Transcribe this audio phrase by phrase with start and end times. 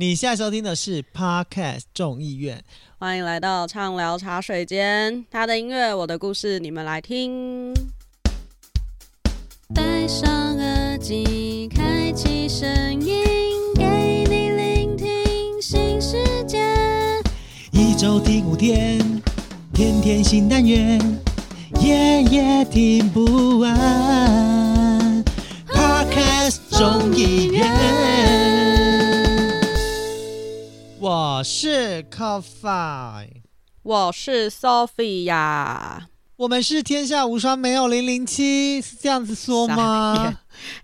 [0.00, 2.64] 你现在收听的是 Podcast 众议院，
[2.98, 5.26] 欢迎来到畅聊茶水间。
[5.30, 7.74] 他的音乐，我的故事，你们来听。
[9.74, 12.66] 戴上耳机，开启声
[12.98, 13.26] 音，
[13.76, 16.58] 给你聆听新世界。
[17.70, 18.98] 一周听五天，
[19.74, 20.98] 天天新单元，
[21.78, 24.49] 夜夜听不完。
[31.40, 33.26] 我是 Coffee，
[33.82, 36.02] 我是 Sophia，
[36.36, 40.38] 我们是天下无双，没有零零七，是这样子说吗？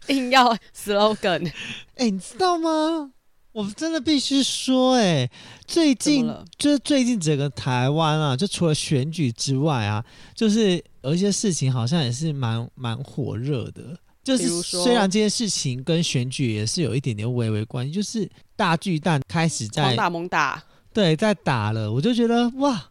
[0.07, 1.47] 硬要 slogan，
[1.97, 3.11] 哎、欸，你知道吗？
[3.53, 5.31] 我真的必须说、欸，哎，
[5.67, 6.27] 最近
[6.57, 10.03] 就是最近整个台湾啊，就除了选举之外啊，
[10.35, 13.95] 就是有一些事情好像也是蛮蛮火热的。
[14.25, 22.91] 就是虽然这件事情跟选举也是有一点点微微关系，就是大巨蛋开始在猛打猛打，对，在打了，我就觉得哇，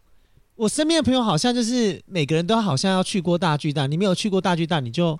[0.54, 5.18] 我身边的朋友好像就是每个人都好像要去过大巨蛋，你没有去过大巨蛋，你就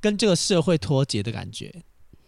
[0.00, 1.72] 跟这个社会脱节的感觉。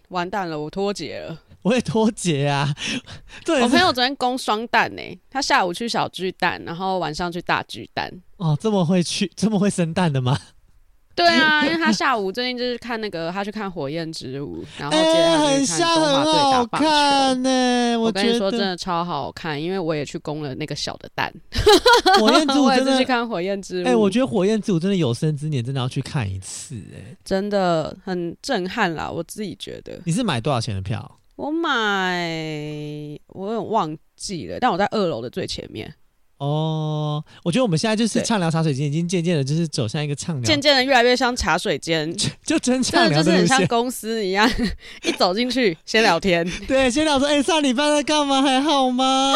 [0.08, 2.74] 完蛋了，我脱节了，我也脱节啊。
[3.46, 8.12] 对，我朋友昨天攻双蛋呢，他下午去小巨蛋，然后晚上去大巨蛋。
[8.36, 10.38] 哦，这么会去，这么会生蛋的吗？
[11.14, 16.88] 对啊，因为他下午最近就是看那个，他去看《火焰之舞》，然后接着他就去看中华队打棒球。
[16.88, 21.30] 欸、我，我跟你说，真的超好看，因为我也去攻了那个小的蛋。
[22.18, 23.84] 火焰之舞 真的去看《火焰之舞》。
[23.86, 29.10] 哎，我觉得《火焰之舞》真的有生之年真的要去看一次，哎，真的很震撼啦！
[29.10, 30.00] 我自己觉得。
[30.04, 31.18] 你是买多少钱的票？
[31.36, 35.92] 我买，我有点忘记了，但我在二楼的最前面。
[36.40, 42.10] 哦，我觉得我们现在就是畅聊茶水间，已经渐渐的，就是走向一个畅聊，渐渐的越来越像茶水间，
[42.42, 44.50] 就真畅聊，就是很像公司一样，
[45.04, 48.40] 一走进去先聊天，对，先聊说，哎、欸，上礼拜在干嘛？
[48.40, 49.34] 还好吗？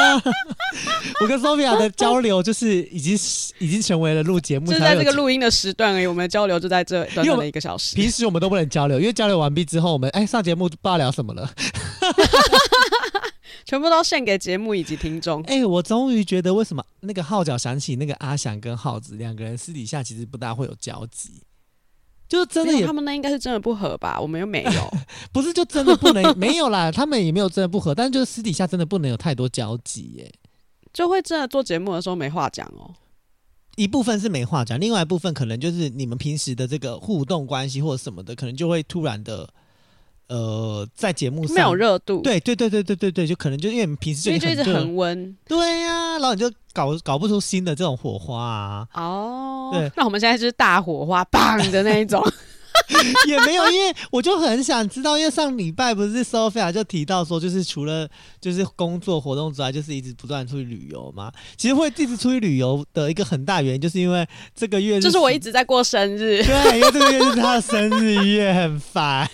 [1.20, 3.12] 我跟 Sophia 的交流就是已经
[3.58, 7.94] 已经成为了录节目，就在这个录音的时段而已，我们的交流就在这短短的一个小时。
[7.94, 11.50] 平时我们都不能交流，因为交流完毕之后，我们哎、欸、上节目不知道聊什么了。
[13.64, 15.40] 全部都献给节目以及听众。
[15.44, 21.42] 哎、欸，我终于觉得为什么那个号角响起，那个阿翔跟浩子两个人私底下其实不大会有交集，
[22.28, 24.20] 就真的也他们那应该是真的不合吧？
[24.20, 24.94] 我们又没有，
[25.32, 26.92] 不是就真的不能 没有啦？
[26.92, 30.32] 他们也没有真的不合，但是就是私底下真的不能有太多交集耶，
[30.92, 32.94] 就会真的做节目的时候没话讲哦。
[33.76, 39.48] 一部分是没话讲，另外一部分可能就是你们平时的这个互动关系或者什么的，可能就会突然的。
[40.26, 48.88] 呃，在节目上没有热度，对对对对对对对，就可能就因为你平时就一直恒温，对呀、啊，然后你就搞搞不出新的这种火花啊。
[48.94, 52.24] 哦，对，那我们现在就是大火花，棒的那一种，
[53.28, 58.08] 也没有，因为我就很想知道，因为上礼拜不是 Sophia 就提到说，就是除了
[58.40, 61.30] 就是工作活动之外，就是一直不断出去旅游嘛。
[61.56, 69.28] 其实会一直出去旅游的一个很大原因，就是因为这个月就是我一直在过生日，对，因为这个月是他的生日月，很烦。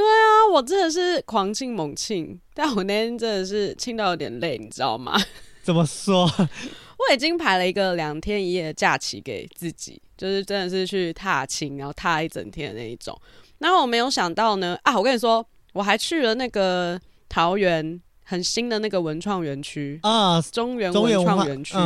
[0.00, 5.20] 对啊，我真的是狂庆猛庆，但我那天真的是庆到有点累，你知道吗？
[5.62, 6.24] 怎么说？
[6.96, 13.14] 我已经排了一个两天一夜的假期给自己，就是真的是去踏青，然后踏一整天的那一种。
[13.58, 21.76] 然后我没有想到呢，啊，我跟你说，我还去了那个桃园很新的那个文创园区啊，中原文创园区，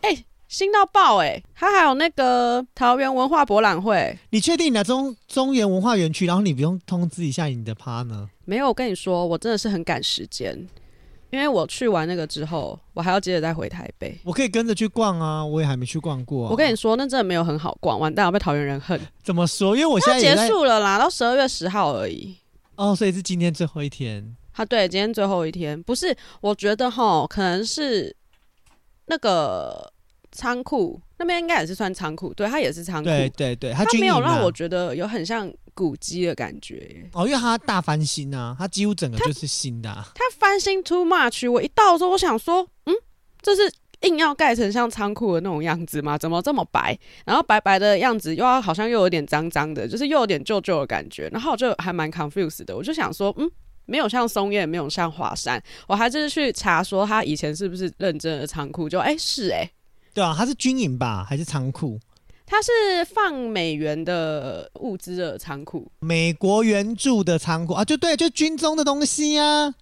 [0.00, 0.14] 哎。
[0.14, 1.44] 欸新到爆哎、欸！
[1.54, 8.26] 它还有那个桃园文化博览会，你确定你来中中原文化园区，然后你不用通知一下你的 partner？
[8.46, 10.66] 没有，我跟你说，我真的是很赶时间，
[11.28, 14.18] 因为我去完那个之后，我还要接着再回台北。
[14.24, 16.50] 我可以跟着去逛啊，我也还没去逛过、啊。
[16.50, 18.98] 我跟你说，那真的没有很好逛，完蛋，我被桃园人恨。
[19.22, 19.76] 怎么说？
[19.76, 22.34] 因为我现在结束了啦，到十二月十号而已。
[22.76, 24.34] 哦，所以是今天最后一天。
[24.52, 26.16] 啊，对，今天最后一天，不是？
[26.40, 28.16] 我觉得哈，可能是
[29.08, 29.92] 那个。
[30.30, 33.08] 仓库那边应该也是算仓库，对，它也是仓库。
[33.08, 37.08] 对对对，它没有让我觉得有很像古迹的感觉。
[37.12, 40.08] 哦，因为它大翻新啊，它几乎整个就是新的、啊。
[40.14, 42.94] 它翻新 too much，我一到的时候，我想说，嗯，
[43.42, 46.16] 这是硬要盖成像仓库的那种样子吗？
[46.16, 46.96] 怎么这么白？
[47.24, 51.28] 然后白白的样子又要好像又有点脏脏的，就是又有点旧旧的感觉。
[51.32, 53.50] 然后我就还蛮 confused 的，我就想说，嗯，
[53.86, 59.70] 没有像松叶，没有像华山，我还是去查说它以前是不是认真的仓库，就哎、欸、是哎、欸。
[60.14, 61.98] 对啊，它是军营吧，还是仓库？
[62.44, 62.70] 它是
[63.04, 69.74] 放美元的物资的仓库，美国援助的仓库啊，就对，就军中的东西呀、啊。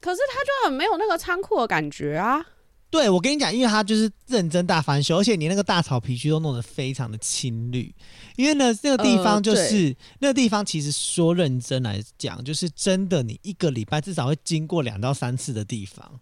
[0.00, 2.44] 可是它就很没有那个仓库的感觉啊。
[2.90, 7.92] 对，我跟你讲，因为它就是认真大翻修，而且你那个大草皮区都弄得非常的青绿。
[8.36, 16.20] 因为呢，那个地方就是、呃、那个地方，其实说认真来讲，就是真的，你一个礼拜至少会经过两到三次的地方。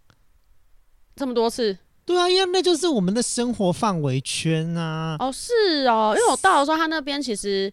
[1.16, 1.76] 这么多次？
[2.12, 5.16] 对啊，因为那就是我们的生活范围圈啊。
[5.18, 7.72] 哦，是哦，因为我到的时候，他那边其实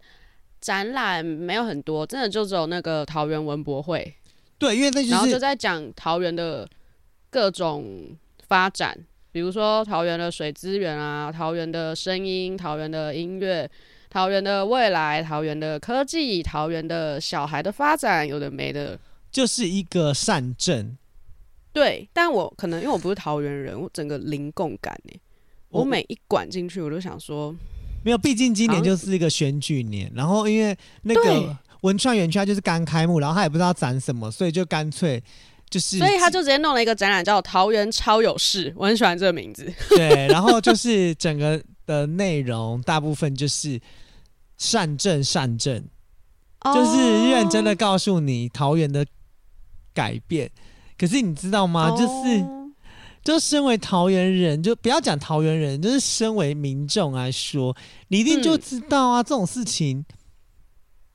[0.62, 4.16] 展览没有很多，真的就只有那个桃园文博会。
[4.58, 6.68] 对，因为那就是、然后就在讲桃园的
[7.30, 8.18] 各种。
[8.50, 8.98] 发展，
[9.32, 13.70] 比如说桃园的水资源啊，桃园的声音，桃园的音乐，
[14.10, 18.98] 桃园的未来，桃园的科技，桃园的小孩的发展，有的没的，
[19.32, 20.98] 就是一个善镇。
[21.72, 25.20] 对，但我可能因为我不是桃园人，我整个零共感呢。
[25.70, 27.56] 我每一管进去，我都想说，
[28.04, 35.24] 没有，毕竟今年就是一个选举年，然后因为那个文创园区它就是刚开幕，然后他也不知道展什么，所以就干脆。
[35.70, 39.72] 就是，所以他就直接弄了一个展览，叫“桃园超有事”，我很喜欢这个名字。
[39.90, 43.80] 对，然后就是整个的内容大部分就是
[44.58, 45.86] 善政善政，
[46.74, 49.06] 就是认真的告诉你桃园的
[49.94, 50.50] 改变。
[51.00, 51.90] 可是你知道吗？
[51.98, 52.46] 就是，
[53.24, 57.76] 就身为桃园人，就不要讲桃园人，就是身为民众来说，
[58.10, 60.06] 你一定就知道啊，这种事情。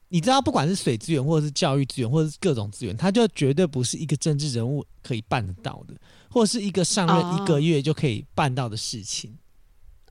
[0.08, 5.94] 你知道，不管是水资源，或者是教育资源，或者是各种资源，它就绝对不是一个政治人物可以办得到的，
[6.30, 9.36] 或者是一个上任一个月就可以办到的事情。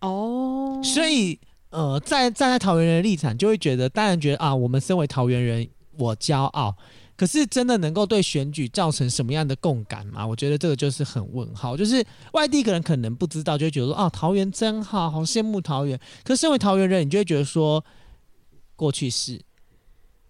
[0.01, 1.39] 哦，所以
[1.69, 5.65] 呃，在站在桃园人的立场，就会觉得，当然觉得啊，我们身为桃园人，
[5.97, 6.75] 我骄傲。
[7.15, 10.25] 可是真的能够对选举造成什么样的共感吗？
[10.25, 11.77] 我觉得这个就是很问号。
[11.77, 15.99] 就是外地的人可能不知道，就会觉得说，啊，桃园真好，好羡慕桃园。
[16.23, 17.83] 可是身为桃园人，你就会觉得说，
[18.75, 19.41] 过去是。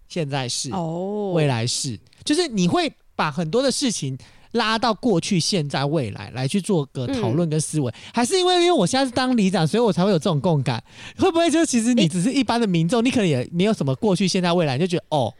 [0.06, 4.16] 现在是，哦未来是，就是你会把很多的事情
[4.52, 10.80] 拉到过去、现在、未来来去做个讨论跟思维，还是因为因为我现在是当里长，所以我才会有这种共感？
[11.18, 15.34] 会不会就其实你只是一般的民众，你可能也没有什么过去、现在、未来，你就觉得哦，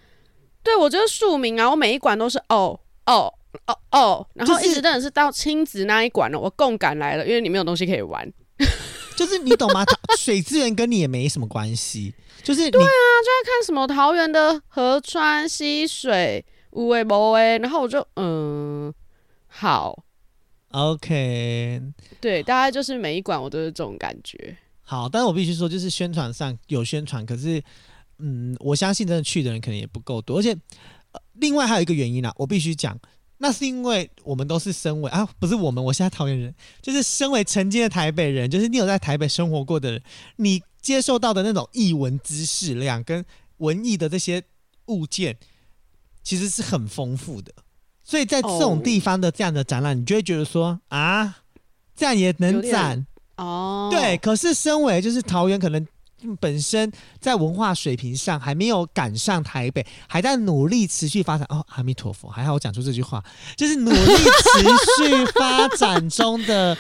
[0.65, 3.33] 对我就是庶民啊，我每一馆都是哦哦
[3.67, 8.29] 哦哦，然后一直真的是到亲子那一馆了，我共感来了，因为你没有东西可以玩。
[9.15, 9.85] 就是你懂吗？
[10.19, 12.13] 水资源跟你也没什么关系。
[12.43, 18.93] 就是对啊，就在看什么桃园的河川溪水无为无为，然后我就嗯，
[19.47, 20.05] 好
[20.73, 21.81] ，OK，
[22.21, 24.57] 对，大概就是每一馆我都是这种感觉。
[24.83, 27.63] 好，但是我必须说，就是宣传上有宣传，可是
[28.19, 30.53] 嗯，我相信真的去的人可能也不够多，而且、
[31.13, 32.99] 呃、另外还有一个原因啊，我必须讲。
[33.39, 40.03] 那是因为我们都是身为啊，不是我们，我现在桃园人，就是身为曾经的台北人，就是你有在台北生活过的人，
[40.37, 43.23] 你接受到的那种艺文知识量跟
[43.59, 44.43] 文艺的这些
[44.87, 45.37] 物件，
[46.23, 47.53] 其实是很丰富的。
[48.05, 51.43] 所以在这种地方的这样的展览，你就会觉得说啊，
[51.97, 53.05] 这样也能展
[53.37, 53.89] 哦。
[53.91, 55.85] 对，可是身为就是桃园可能。
[56.41, 56.91] 本身
[57.21, 61.47] 在文化水平上还没有赶上台北，还在努力持续发展。
[61.51, 63.23] 哦，阿弥陀佛，还好我讲出这句话，
[63.57, 66.77] 就是努力持续发展中的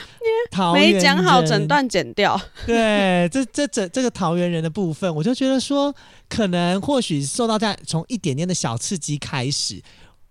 [0.50, 0.94] 桃园。
[0.94, 2.40] 没讲好，整段剪掉。
[2.66, 5.94] 对，这这这这个桃园人的部分，我就觉得说，
[6.28, 9.82] 可能或许受到在从一点点的小刺激开始，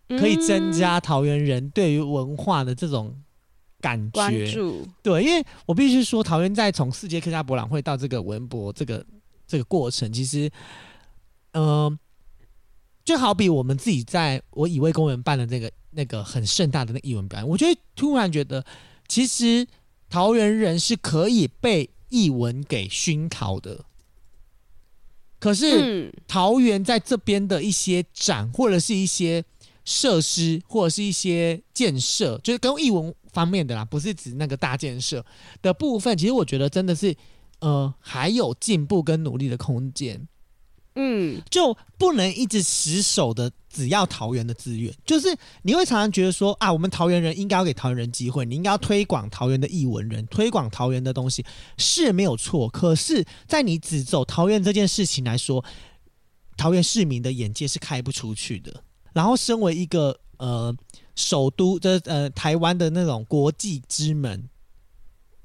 [0.07, 3.15] 可以增加桃园人对于文化的这种。
[3.83, 4.49] 感觉
[5.01, 9.05] 对，因为我必须说，桃园在从世界客家博览会到这个文博这个
[9.45, 10.49] 这个过程，其实，
[11.51, 11.99] 嗯、呃，
[13.03, 18.65] 就好比我们自己在我以为公园办的那个那个很盛大的那艺文表演，我觉得突然觉得，
[19.09, 19.67] 其实
[20.09, 23.83] 桃园人是可以被艺文给熏陶的。
[25.39, 29.43] 可是桃园在这边的一些展或者是一些
[29.83, 33.13] 设施或者是一些建设，就是跟艺文。
[33.33, 35.25] 方面的啦，不是指那个大建设
[35.61, 36.15] 的部分。
[36.17, 37.13] 其实我觉得真的是，
[37.59, 40.27] 呃，还有进步跟努力的空间。
[40.95, 44.93] 嗯，就不能一直死守的只要桃园的资源。
[45.03, 51.43] 就是你会常常觉得说啊，我们桃园人应该要给桃园人机会，你应该要推广桃园的艺文人，推广桃园的东西
[51.77, 52.69] 是没有错。
[52.69, 55.65] 可是，在你只走桃园这件事情来说，
[56.55, 58.83] 桃园市民的眼界是开不出去的。
[59.13, 60.75] 然后，身为一个呃。
[61.15, 64.49] 首都的呃，台湾的那种国际之门，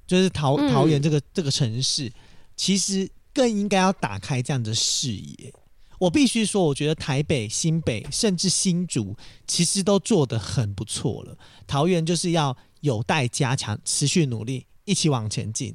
[0.06, 2.12] 就是桃桃园这个、嗯、这个城市，
[2.56, 5.52] 其实更应该要打开这样的视野。
[5.98, 11.36] 我必须说，我觉得台北、新北甚至新竹，其实都做得很不错了。
[11.66, 15.74] 桃园就是要有待加强，持续努力，一起往前进。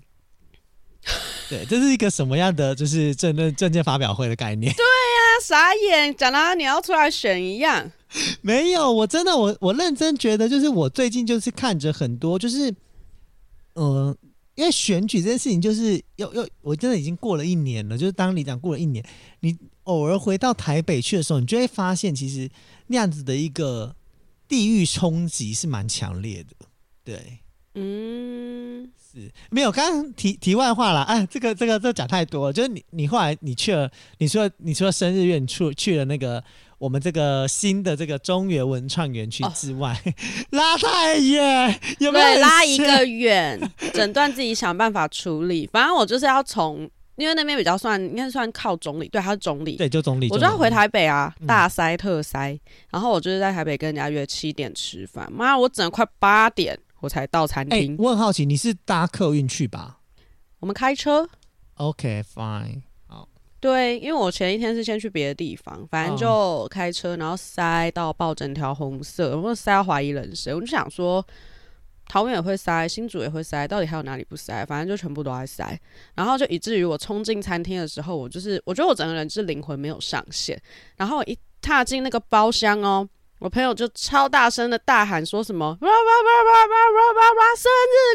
[1.50, 4.72] 对，这是一个什么样的就是证论证件发表会的概念？
[4.76, 7.92] 对呀、啊，傻眼，讲到你要出来选一样。
[8.42, 12.74] 没有，我真的我我认真觉得，就是我最近就是看着很多，就是
[13.74, 14.16] 呃，
[14.56, 19.04] 因为选举这件事情，就是又又，我真的已经过了一年了，就是当里长过了一年，
[19.40, 22.50] 你偶尔回到台北去的时候，你就会发现，其实
[22.88, 23.96] 那样子的一个
[24.48, 26.68] 地域冲击是蛮强烈的，
[27.04, 27.40] 对，
[27.76, 28.90] 嗯。
[29.14, 33.88] 是没有，刚刚题题外话了，哎，这个这个这讲太多了，就是你你后来你去了，
[34.18, 36.44] 你说你说生日院去去了那个
[36.80, 40.14] 我们这个新的这个中原文创园区之外，哦、
[40.58, 43.62] 拉太远，有没有拉一个远，
[43.94, 45.70] 整段自己想办法处理。
[45.72, 50.28] 反正我就是要从，因为那边比较算应该算靠总理，对，他是总理，对，就总理。
[50.32, 52.60] 我就要回台北啊，大塞特塞，嗯、
[52.94, 56.80] 然后我就是在台北跟人家约七点吃饭，妈，我整快八点。
[57.04, 57.78] 我才到餐厅。
[57.78, 60.00] 欸，我很好奇，你是搭客运去吧？
[60.62, 61.28] 我们开车。
[61.74, 62.82] OK，fine。
[63.08, 63.28] 好。
[63.60, 70.56] 对，因为我前一天是先去别的地方，反正就开车，然后塞到爆整条红色，我塞到怀疑人生。
[70.56, 71.22] 我就想说，
[72.08, 74.66] 桃园也会塞，新竹也会塞，到底还有哪里不塞？
[74.66, 75.78] 反正就全部都在塞。
[76.16, 80.58] 然后就以至于我冲进餐厅的时候，我就是我觉得我整个人就是灵魂没有上线。
[80.96, 83.10] 然后我一踏进那个包厢哦。
[83.44, 85.92] 我朋友就超大声的大喊说什么“生日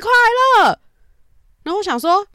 [0.00, 0.80] 快乐”，
[1.64, 2.26] 然后我想说，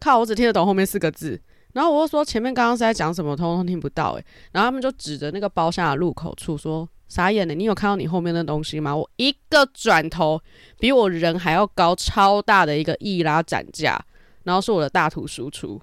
[0.00, 1.38] 靠，我只听得懂后面四个字，
[1.74, 10.40] 然后我就说前面刚刚是在讲什么，通通听不到诶，然后他们就指着那个包厢的入口处说：“傻眼了，你有看到你后面的东西吗？”我一个转头，
[10.78, 14.02] 比我人还要高，超大的一个易拉展架，
[14.44, 15.78] 然后是我的大图输出，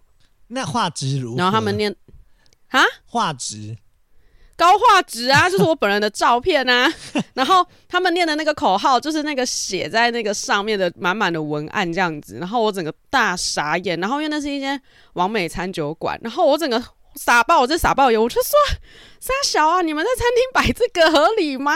[0.48, 1.38] 那画质如何？
[1.38, 1.96] 然后他们念
[2.70, 3.78] 啊，画质。
[4.60, 6.94] 高画质啊，就是我本人的照片啊。
[7.34, 12.38] 然后他们念的那个口号，就是那个写在那个上面的满满的文案这样子。
[12.40, 13.98] 然后我整个大傻眼。
[14.02, 14.80] 然后因为那是一间
[15.14, 16.84] 网美餐酒馆，然后我整个
[17.16, 18.52] 傻爆，我这傻爆眼，我就说：
[19.22, 21.72] 三小啊，你们在餐厅摆这个合理吗？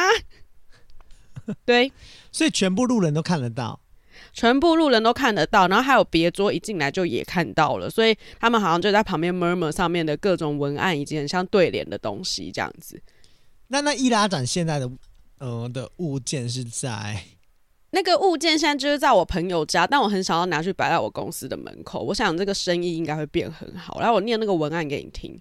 [1.64, 1.94] 对，
[2.34, 3.80] 所以全部路人都看得到。
[4.34, 13.00] 全部路人都看得到，然后还有别桌一进来就也看到了，所以他们好像就在旁边 murmur 上面的各种文案，以及很像对联的东西这样子。
[13.68, 14.92] 那那易拉展现在的
[15.40, 17.24] 呃的物件是在
[17.92, 24.00] 那个物件现在就是在我朋友家，但我很想要拿去摆在我公司的门口，我想这个生意应该会变很好。
[24.00, 25.40] 然后我念那个文案给你听。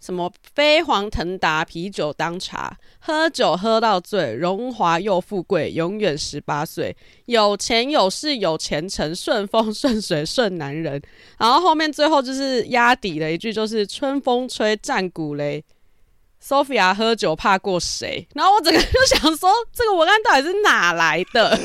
[0.00, 11.02] 什么飞黄腾达，啤酒当茶，喝酒喝到醉，荣华又富贵，永远十八岁，有钱有势有前程，顺风顺水顺男人。
[11.38, 15.62] 然后后面最后就是压底的一句，就是春风吹战鼓擂。
[16.48, 18.26] Sophia 喝酒怕过谁？
[18.34, 21.50] 然后我整个就想说，这个文案到底是哪来的？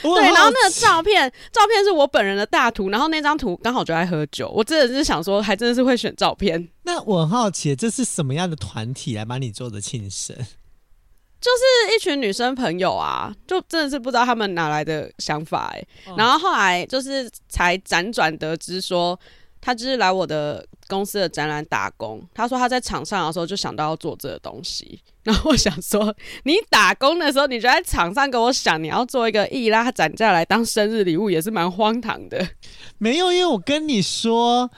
[0.00, 4.48] 对，然后那个照片，照片是我本人的大图，然后那张图刚好就在喝酒。
[4.50, 6.68] 我真的是想说，还真的是会选照片。
[6.84, 10.36] 那我很好奇，这是什么样的团体来帮你做的庆生？
[10.36, 16.14] 就是一群女生朋友啊，就真的是不知道他们哪来的想法哎、欸。
[16.16, 19.18] 然后后来就是才辗转得知说。
[19.66, 22.24] 他就是来我的公司的展览打工。
[22.32, 25.00] 他说他在场上的时候就想到要做这个东西。
[25.24, 32.48] 然后我想说，你打工的时候你就在场上跟我想你要做一个易拉展架来当生日礼物，也是蛮荒唐的。
[32.98, 34.70] 没有，因为我跟你说，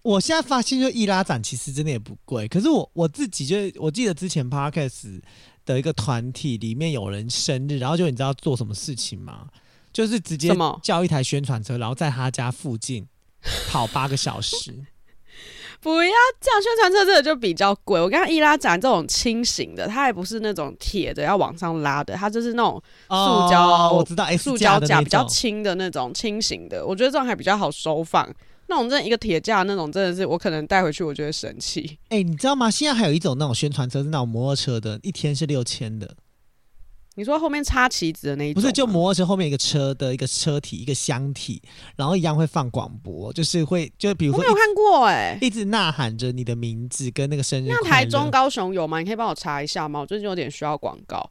[0.00, 2.48] 我现在发现就易拉展其实真的也不贵。
[2.48, 5.20] 可是我我自己就我记得之前 Podcast
[5.66, 9.48] 的一个团体里面有人生日，然后就你知道做什么事情吗？
[9.92, 13.06] 就是直接叫一台宣传车，然后在他家附近。
[13.68, 14.72] 跑八个小时，
[15.80, 16.62] 不要这样！
[16.62, 18.00] 宣传车这个就比较贵。
[18.00, 26.86] 我刚刚一拉展这种轻型的，它还不是那种铁的要往上拉的，它就是那种塑胶、哦，我知道，塑胶架比较轻的那种轻型的。
[26.86, 28.28] 我觉得这种还比较好收放。
[28.68, 31.98] 那种真的一个铁架那种，真的是我可能带回去，我觉得神奇。
[32.04, 32.70] 哎、欸，你知道吗？
[32.70, 36.14] 现在还有一种那种宣传车是那种摩托车的，一天是六千的。
[37.14, 38.62] 你说后面插旗子的那一种？
[38.62, 41.60] 不是，就摩托车后面一个车的一个车体，一个箱体，
[41.96, 47.68] 然后一样会放广播，就是会就比如说我没有看过哎、欸，一直呐喊着你的名字跟那个生日。
[47.68, 48.98] 那台中、高雄有吗？
[48.98, 50.00] 你可以帮我查一下吗？
[50.00, 51.28] 我最近有点需要广告。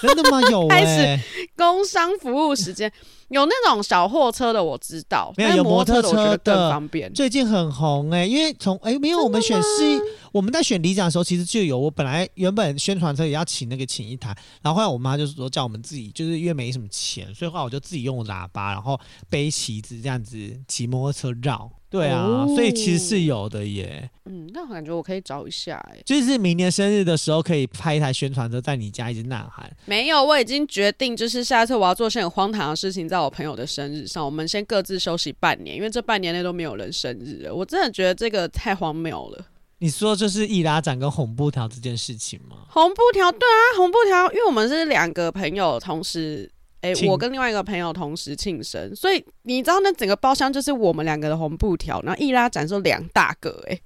[0.00, 0.40] 真的吗？
[0.50, 2.92] 有、 欸，开始工商服务时间。
[3.28, 5.32] 有那种小货车的，我知道。
[5.36, 7.12] 没有，有摩托车的，我觉得更方便。
[7.12, 10.00] 最近很红哎、欸，因为从哎、欸，没有我们选市，
[10.36, 11.78] 我们在选里长的时候，其实就有。
[11.78, 19.00] 我本来原本宣传车也要请那个请一台，然后后来我妈就是说叫我们自己，就是因为没什么钱，所以后来我就自己用喇叭，然后
[19.30, 20.36] 背旗子这样子
[20.68, 21.70] 骑摩托车绕。
[21.88, 24.10] 对啊，哦、所以其实是有的耶。
[24.26, 29.74] 嗯，那我感觉我可以找一下哎，就是明年生日的时候可以拍一台宣传车在你家一直呐喊。
[29.86, 37.54] 没有，我已经决定，就是下一次我要做些很荒唐的事情，在我朋友的生日上，我们先各自休息半年，因为这半年内都没有人生日了。
[37.54, 39.46] 我真的觉得这个太荒谬了。
[39.78, 42.66] 你说就是易拉展跟红布条这件事情吗？
[42.68, 46.50] 红布条，对啊，红布条，因为我们是两个朋友同时。
[46.82, 53.80] 哎、欸，我跟另外一个朋友同时庆生，所以你知道那整个包厢就是我们两个的红布条，然后易拉展是两大个，哎。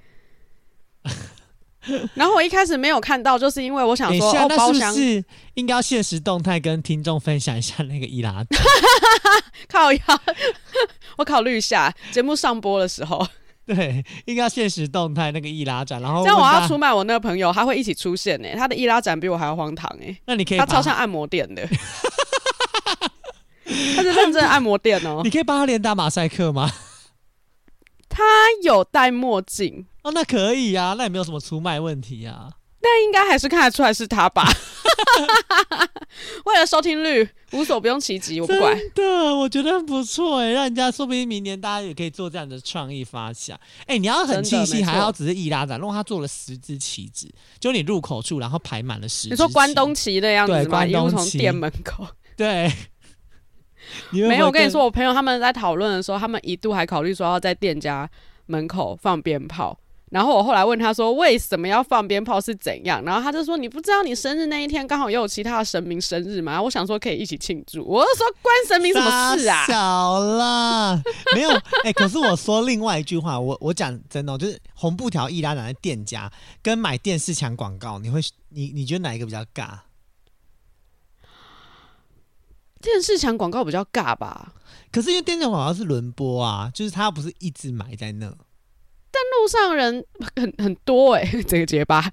[2.13, 8.47] 然后我一开始没有看到，就是因为我想说，哦，包厢是应该要现实动态跟听众分享一下那个易拉展。
[9.67, 10.03] 靠呀，
[11.17, 13.27] 我考虑一下节目上播的时候。
[13.75, 18.49] 对，应该要限时动态那个易拉展，然后这样我要出卖我那个朋友，他会一起出现呢。
[18.57, 20.17] 他的易拉展比我还要荒唐哎。
[20.27, 21.65] 那你可以，他超像按摩店的，
[23.95, 25.21] 他是认真按摩店哦。
[25.23, 26.69] 你可以帮他连打马赛克吗？
[28.09, 28.25] 他
[28.65, 32.51] 有戴墨镜哦，那可以呀、啊，那也没有什么出卖问题呀、啊。
[32.83, 34.45] 那应该还是看得出来是他吧？
[36.45, 38.77] 为了收听率，无所不用其极，我不管。
[38.77, 43.57] 真的，我觉得很不错哎，让人家说不定明年大家也可以做这样的创意发想。
[43.83, 49.31] 哎、欸，你要很庆幸，还要只是易拉展，如果他做了十支旗子，就你入口处，然后排满了十支。
[49.31, 50.87] 你说关东旗的样子吗？
[50.87, 52.07] 一路从店门口。
[52.37, 52.73] 对。
[54.11, 58.09] 没有，我跟你说，我朋友他们在讨论的时候，他们一度还考虑说要在店家
[58.47, 59.79] 门口放鞭炮。
[60.11, 63.03] 然后我后来问他说，为什么要放鞭炮是怎样？
[63.05, 66.61] 然后他就说，你不知道你生日那一天刚好也有其他的神明生日吗？
[66.61, 67.85] 我想说可以一起庆祝。
[67.85, 69.65] 我就说关神明什么事啊？
[69.67, 71.01] 小了，
[71.35, 71.51] 没有。
[71.51, 79.79] 哎、欸，可是我说另外一句话，我我讲真的，就是红布条易拉展的店家跟买电视墙广告，你会你你觉得哪一个比较尬？
[82.83, 84.55] 电视墙广告比较尬吧，
[84.91, 88.35] 可是因为电视广告是轮播啊，就是它不是一直埋在那，但
[89.41, 90.05] 路上人
[90.37, 92.13] 很很多哎、欸， 这个结巴，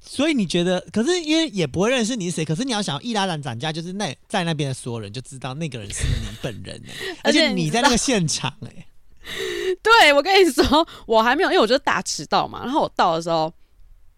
[0.00, 0.80] 所以你觉得？
[0.92, 6.82] 可是因为也不会认识你是谁，可是你要想要易拉展展架，就是那在那边的所有人就知道那个人是你本人
[7.22, 8.86] 而且你在那个现场哎、欸，
[9.82, 13.52] 对我跟你说，我还没有，因为我就大迟到嘛，然后我到的时候。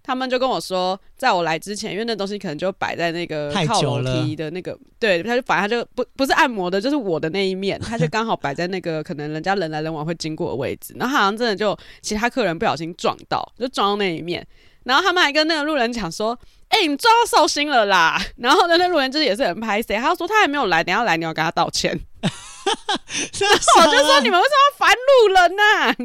[0.06, 14.46] 他们就跟我说，在我来之前，因为那东西可能就摆在那个靠楼梯的那个，对，他就反正他就不不是按摩的，就是我的那一面，他就刚好摆在那个可能人家人来人往会经过的位置，然后好像真的就其他客人不小心撞到，就撞到那一面，
[14.84, 16.38] 然后他们还跟那个路人讲说
[16.70, 21.90] ：“哎、欸，你撞到寿星了啦！” 然后呢，那路人就是也是很拍谁，他就说他还没有来，等下来你要跟他道歉。
[22.22, 25.96] 然后我就说你们为什么要烦路人呢、啊？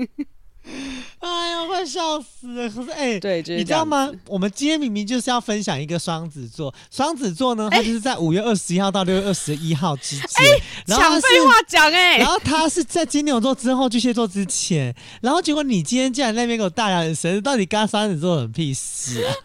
[1.21, 2.67] 哎呀，快笑死了！
[2.69, 4.11] 可是，哎、欸，对，就是、你知道吗？
[4.27, 10.27] 我们今天明明就是要分享一个双子座，双子座呢，它就是在五月二十一号到六月二十一号之间。
[10.35, 19.29] 哎、欸，抢废话讲哎、欸，然后他是在金牛座之后，巨蟹座之前，然后结果你今天竟然那边给我大聊神，到底跟双子座很屁事啊？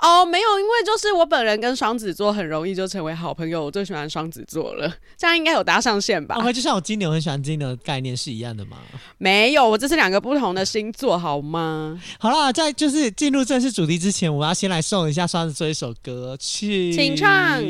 [0.00, 6.36] 哦，没有，因为就是我本人跟双子座很容易就成为好朋友，我最喜欢双子座了，这样应该有搭上线吧？
[6.40, 8.78] 哦，就像我金牛很喜欢金牛的概念是一样的吗？
[9.18, 12.00] 没有，我这是两个不同的星座，好吗？
[12.18, 17.62] 好啦，在就是进入正式主题之前，我要先来送一下双子座一首歌曲，请唱。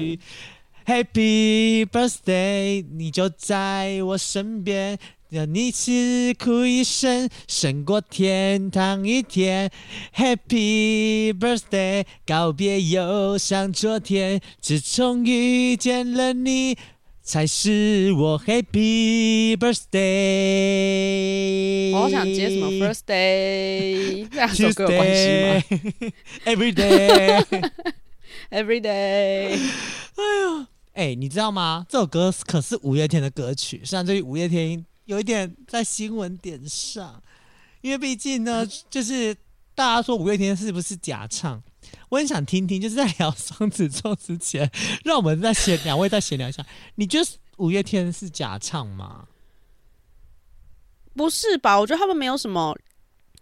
[0.84, 4.98] Happy Birthday，你就在我身边。
[5.32, 9.70] 让你吃苦一生，胜过天堂一天。
[10.14, 14.42] Happy birthday，告别忧伤昨天。
[14.60, 16.76] 自从遇见了你，
[17.22, 20.02] 才是我 Happy birthday。
[21.92, 25.62] 我好想接什么 birthday，这两首歌有关系吗
[26.44, 28.88] ？Every day，Every day。
[28.88, 29.50] 哎
[30.42, 31.86] 呦，哎、欸，你知道吗？
[31.88, 34.84] 这首歌可是五月天的歌曲，虽然这五月天。
[35.06, 37.20] 有一点在新闻点上，
[37.80, 39.34] 因为毕竟呢，就是
[39.74, 41.60] 大家说五月天是不是假唱，
[42.12, 42.78] 我很想听听。
[42.78, 44.70] 就是在聊双子座之前，
[45.02, 46.62] 让我们再闲两位再闲聊一下。
[46.96, 49.26] 你觉得五月天是假唱吗？
[51.14, 51.80] 不是吧？
[51.80, 52.76] 我觉得他们没有什么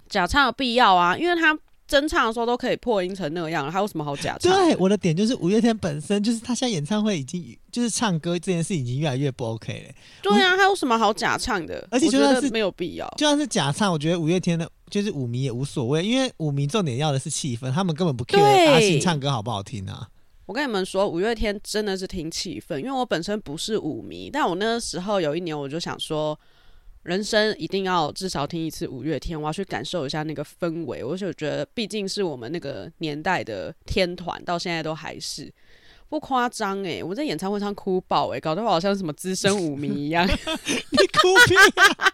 [0.09, 1.59] 假唱的必要啊，因为他。
[1.90, 4.53] 真唱的时候都可以破音成那样了，还有什么好假唱？
[4.53, 9.94] 对，我的点就是五月天本身就是他现在演唱会已经就是唱歌这件事已经越来越不 OK 了。
[10.22, 11.85] 对啊，还有什么好假唱的？
[11.90, 20.07] 而且就算是没有必要，就算是假唱，我觉得五月天的就是舞迷也无所谓，因为舞迷重点要的是气氛，他们根本不 care 阿信唱歌好不好听啊。
[20.46, 26.38] 我跟你们说，五月天真的是听气氛，因为我本身不是舞迷，但我那个时候有一年我就想说。
[27.02, 31.02] 人生一定要至少听一次五月天，我要去感受一下那个氛围。
[31.02, 35.50] 我就觉得，毕竟是我们那个年代的天团，到现在都还是
[36.10, 40.26] 不夸张诶，我在演唱会上哭爆诶，搞得我好像什么资深舞迷一样。
[40.28, 42.12] 你哭屁啊！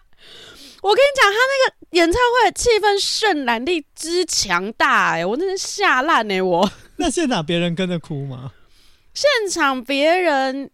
[0.83, 6.71] 我跟你讲，他那个演唱会的气氛渲染力之强大诶，我真是吓烂诶，我。
[6.99, 8.53] 那现场别人跟着哭吗？
[9.13, 10.71] 现场别人。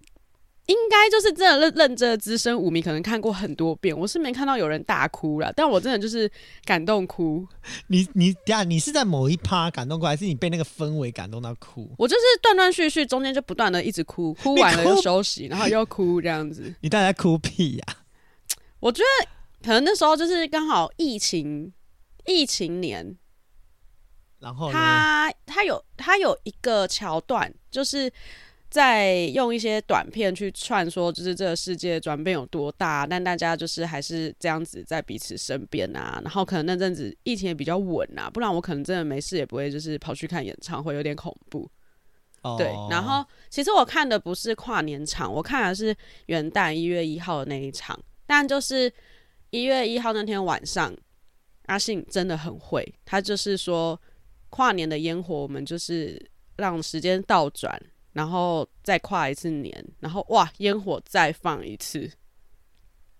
[0.66, 3.96] 应该就是真的认认真的资深舞迷，可能看过很多遍。
[3.98, 6.30] 我是没看到有人大哭了，但我真的就是
[6.64, 7.44] 感动哭。
[7.88, 11.90] 你你等下，你是在某一趴感动哭，还是你被那个氛围感动到哭？
[11.98, 16.72] 我就是断断续续，中间就不断的一直哭，哭完了又休息，然后又哭这样子。
[16.80, 17.98] 你到底在哭屁呀、啊？
[18.78, 19.28] 我觉得
[19.64, 21.72] 可能那时候就是刚好疫情
[22.24, 23.16] 疫情年，
[24.38, 28.12] 然后他他有他有一个桥段就是。
[28.72, 36.18] 在用一些短片去串说，就是这个世界转变有多大，但大家就是还是这样子在彼此身边啊。
[36.24, 41.70] 然后可能那阵子疫情也比较稳啊，不然我可能真的没事也不会就是跑去看演唱会，有点恐怖。
[42.40, 42.56] Oh.
[42.56, 45.94] 对，然后其实我看的不是跨年场，我看的是
[46.26, 47.96] 元旦一月一号的那一场。
[48.26, 48.90] 但就是
[49.50, 50.96] 一月一号那天晚上，
[51.66, 54.00] 阿信真的很会，他就是说
[54.48, 56.18] 跨年的烟火，我们就是
[56.56, 57.78] 让时间倒转。
[58.12, 62.10] 然后再跨一次年，然后哇，烟火再放一次，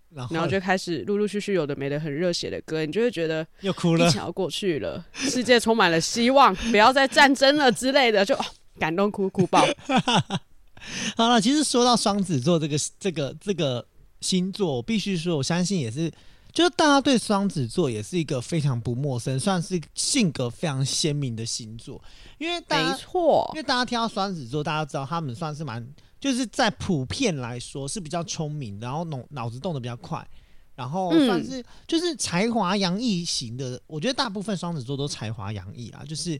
[0.09, 8.45] 然后，然后就开始陆陆续续有的没的很热血的歌，你就会觉得又哭了，疫情要过去了，世界充满了希望，不要再战争了之类的，就、哦、
[8.79, 9.65] 感动哭哭爆。
[11.17, 13.85] 好了，其实说到双子座这个这个这个
[14.21, 16.11] 星座，我必须说，我相信也是。
[16.53, 21.99] 就是大家对双子座也是一个非常不陌生，算是性格非常鲜明的星座。
[22.37, 25.83] 因为大家没错，因为大家听到双子座，大家知道他们算是蛮，
[26.19, 30.25] 就是在普遍来说是比较聪明，然后脑脑子动得比较快，
[30.75, 33.81] 然后算是就是才华洋溢型的。
[33.87, 36.39] 我觉得大部分双子座都才华洋溢啊，就是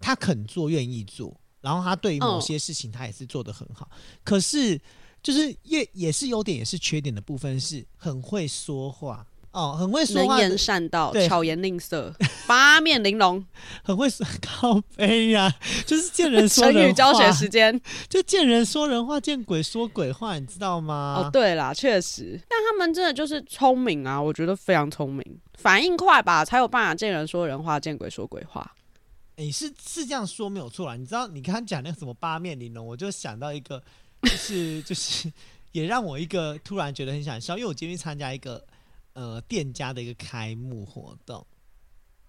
[0.00, 3.86] 他肯做愿意做，然后他对于某些事情他也是做得很好。
[4.24, 4.80] 可是
[5.22, 9.26] 就是也也是优点也是缺点的部分，是很会说话。
[9.52, 12.10] 哦，很会说话，能言善道，巧言令色，
[12.48, 13.44] 八面玲珑，
[13.84, 15.54] 很会说靠背呀、啊，
[15.86, 16.80] 就是见人说人话。
[16.80, 21.24] 成语教学时间，就见人说人话，见鬼说鬼话，你知道吗？
[21.26, 25.22] 哦，对啦，确实，但他们真的就是聪明啊，我觉得非常聪明，
[25.58, 28.72] 反应快吧，才有办法见人说人话，见鬼说鬼话。
[29.36, 33.82] 你、欸、是是这样说没有错啦，你知道，你刚刚讲那个什么八面玲珑，我就想到一个，
[34.22, 35.30] 就是 就是
[35.72, 38.64] 也让我一个突然觉得很想笑，因为我今天参加一个。
[39.14, 41.46] 呃，店家的一个开幕活动，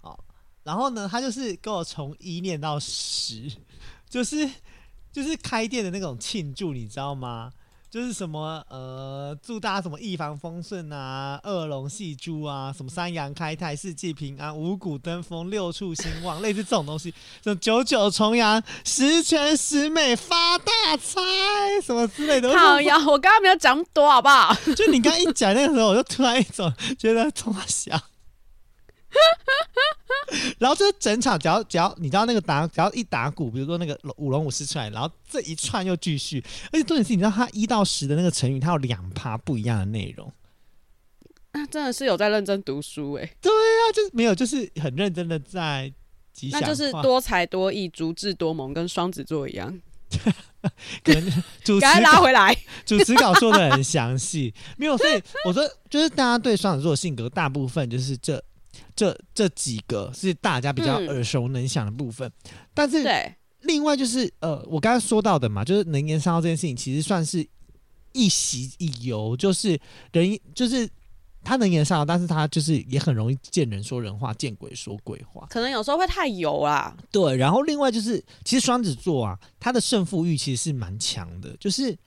[0.02, 0.18] 哦，
[0.64, 3.52] 然后呢，他就是给我从一念到十，
[4.10, 4.50] 就是
[5.12, 7.52] 就是开店的那种庆祝，你知道吗？
[7.94, 21.22] 就是什么呃，祝大家什么一帆风顺啊，二龙戏珠啊，什么三阳开泰，四季平安，五谷登峰，六畜兴旺， 类似这种东西，什么九九重阳，十全十美，发大财，
[21.84, 22.58] 什么之类的。
[22.58, 24.52] 好呀，我刚刚没有讲多，好不好？
[24.76, 28.02] 就你刚刚一讲那个时候，我就突然一种觉得 这么想。
[30.58, 36.44] 然后就是整场，只要只要你知道那个打，只要一打鼓，比如说那个舞龙舞狮出来，然后这一串又继续。
[36.72, 40.32] 而且重点是，你知道他一到十的那个成语，它有两趴不一样的内容。
[41.52, 43.38] 那真的是有在认真读书哎、欸。
[43.42, 45.92] 对啊，就是没有，就是很认真的在
[46.32, 46.60] 吉祥。
[46.60, 49.80] 那就是多才多艺、足智多谋，跟双子座一样。
[51.04, 54.98] 可能主持 拉回来，主持稿说的很详细，没有。
[54.98, 58.44] 所以我说，就是大家对双子座的性格，大部分就是这。
[58.96, 63.04] 这这几个是大家比较耳熟能详的部分，嗯、但是
[63.62, 67.48] 另外就是呃，我刚刚说到的嘛，就是能言善道这件事情，其实算是
[68.12, 69.80] 一喜一忧，就是
[70.12, 70.90] 人就是
[71.44, 76.96] 他能言善道，但是他就是也很容易见人说人话，见鬼说鬼话，可能有时候会太油啦。
[77.12, 81.98] 对，然后另外就是，其实双子座啊，他的胜负欲其实是蛮强的，就是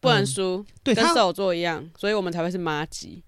[0.00, 3.22] 不能输，嗯、对，跟射手座一样，所以我们才会是妈吉。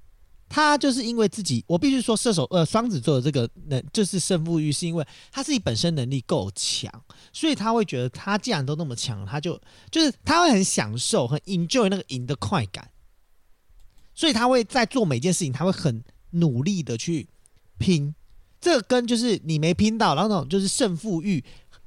[0.49, 6.91] 他就是因为自己，我必须说射手呃双子座的这个能就是胜负欲，是因为他自己本身能力够强，
[7.33, 12.91] 所以他会觉得他既然都那么强，他就就是他会很享受很 enjoy 那个赢的快感，
[14.15, 17.29] 所以他会在做每件事情，他会很努力的去
[17.79, 18.15] 拼。
[18.61, 21.45] 这跟就是你没拼到，然后那种就是胜负欲，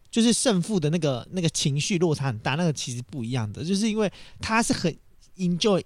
[0.09, 4.95] 就是胜负的那个那个情绪落差很大，那个其实不一样的，就是因为他是很
[5.35, 5.83] enjoy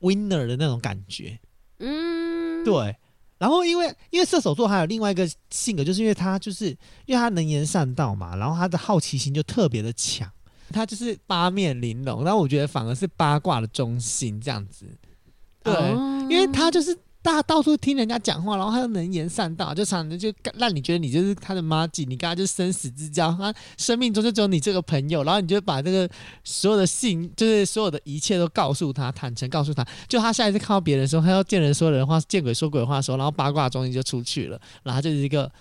[0.00, 1.36] winner 的那种感觉。
[1.80, 2.17] 嗯，
[2.64, 2.96] 对，
[3.38, 6.66] 然后因为因为射手座还有另外一个性格，就是因为他就是
[7.06, 10.30] 因为他能言善道嘛，然后他的好奇心就特别的强，
[10.70, 14.86] 他就是八面玲珑，然后我觉得反而是八卦的中心这样子，
[15.62, 16.98] 对，哦、因为他就是。
[17.28, 26.08] 大到处听人家讲话，然后他又能言善道，就常常就让你觉得你就是他的妈吉，你跟他就是生死之交，他生命中就只有你这个朋友，然后你就把这个
[26.42, 35.52] 所有的信，就是所有的一切都告诉他，坦诚告诉他，就他下一次看到别人的时候，他要见人说人话，见鬼说鬼话的时候，然后八卦中心就出去了，然后就是一个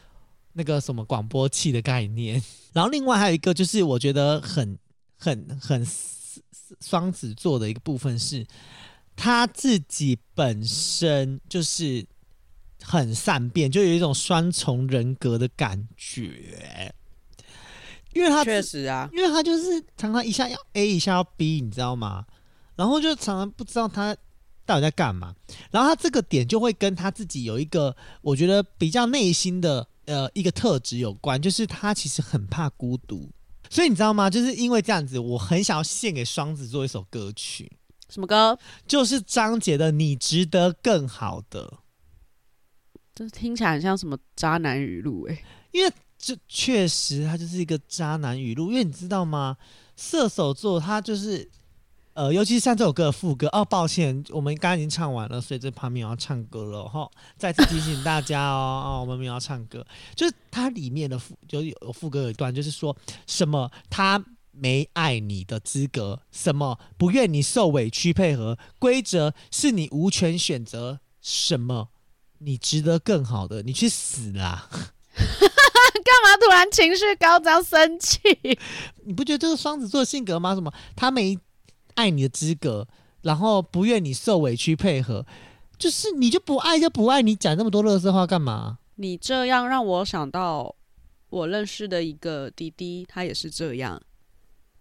[0.54, 2.42] 那个什么广播器的概念。
[2.72, 4.78] 然后另外还有一个就是我觉得很
[5.18, 5.86] 很很
[6.80, 8.46] 双子座的一个部分是，
[9.18, 12.06] 他自己本身就是
[12.82, 16.94] 很善变，就有一种双重人格的感觉。
[18.14, 22.26] 因为他确实啊，因为他就是常常一下要 A 一下要 B，你知道吗？
[22.76, 24.16] 然后就常常不知道他
[24.66, 25.36] 到底在干嘛。
[25.72, 33.30] 然后他这个点就会跟他自己有一个我觉得比较内心的呃一个特质有关，就是他其实很怕孤独。
[33.70, 34.30] 所以你知道吗？
[34.30, 37.72] 就是因为这样子，我很想要献给双子座一首歌曲。
[38.10, 38.58] 什么歌？
[38.88, 41.66] 就是张杰的《你值得更好的》。
[43.14, 45.94] 这听起来很像什么渣男语录哎，因为。
[46.20, 48.72] 这确实，他就是一个渣男语录。
[48.72, 49.56] 因为你知道吗？
[49.96, 51.48] 射手座他就是，
[52.14, 53.48] 呃，尤其是像这首歌的副歌。
[53.50, 57.08] 哦，抱歉，我们刚刚已经唱完了，所以这旁边要唱歌了哈。
[57.38, 59.86] 再次提醒大家哦， 哦，我们没有要唱歌。
[60.16, 64.18] 就是它里面的副，就有副歌有一段，就是说什么他
[64.60, 71.90] 没爱你的资格，什么不愿你受委屈配合，规则是你无权选择，什么
[72.40, 74.68] 你值得更好的，你去死啦！
[75.18, 78.20] 干嘛突然情绪高涨生气？
[79.04, 80.56] 你不觉得这是双子座性格吗？
[80.56, 81.38] 什么他没
[81.96, 82.88] 爱你的资格，
[83.22, 85.26] 然后不愿你受委屈配合，
[85.78, 88.80] 就是你就不爱就不爱，你讲那么多乐色话干嘛？
[88.96, 90.74] 你这样让我想到
[91.30, 94.02] 我认识的一个弟弟，他也是这样。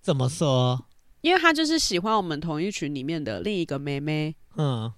[0.07, 0.87] 怎么说？
[1.21, 4.33] 因为他就是喜欢我们同一群里面的另一个妹妹。
[4.57, 4.93] 嗯。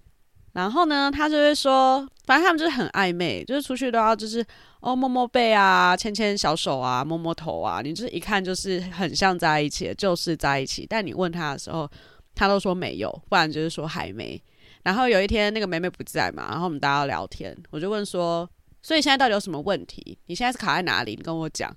[0.52, 4.44] 然后呢，他就会说，反正他们就是很暧昧，就是出去都要就是
[4.80, 10.86] 哦摸摸背啊，牵牵小手啊，摸摸头啊，你就是一看就是很像在一起，就是在一起。
[10.86, 11.90] 但你问他的时候，
[12.34, 14.38] 他都说没有，不然就是说还没。
[14.82, 18.46] 然后有一天那个妹妹不在嘛，然后我们大家聊天，我就问说，
[18.82, 20.18] 所以现在到底有什么问题？
[20.26, 21.16] 你现在是卡在哪里？
[21.16, 21.74] 你跟我讲。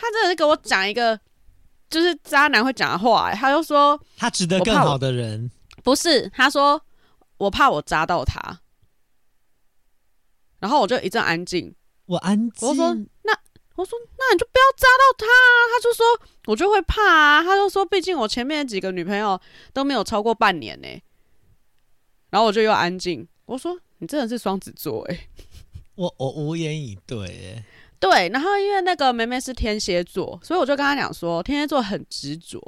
[0.00, 1.18] 他真的是给我讲一个
[1.90, 5.50] 就是渣男会讲的话，他就说他值得更好的人，
[5.82, 6.28] 不是？
[6.30, 6.82] 他说。
[7.38, 8.58] 我怕我扎到他，
[10.58, 11.72] 然后我就一阵安静。
[12.06, 12.68] 我安静。
[12.68, 13.32] 我说那
[13.76, 15.54] 我说那你就不要扎到他啊。
[15.70, 16.04] 他就说
[16.46, 17.44] 我就会怕啊。
[17.44, 19.40] 他就说毕竟我前面几个女朋友
[19.72, 20.88] 都没有超过半年呢。
[22.30, 23.28] 然后我就又安静。
[23.44, 25.28] 我说你真的是双子座诶。
[25.94, 27.64] 我我无言以对诶。
[28.00, 32.60] 对，然后因为那个妹妹是天蝎座，所以我就跟他讲说天蝎座很执着，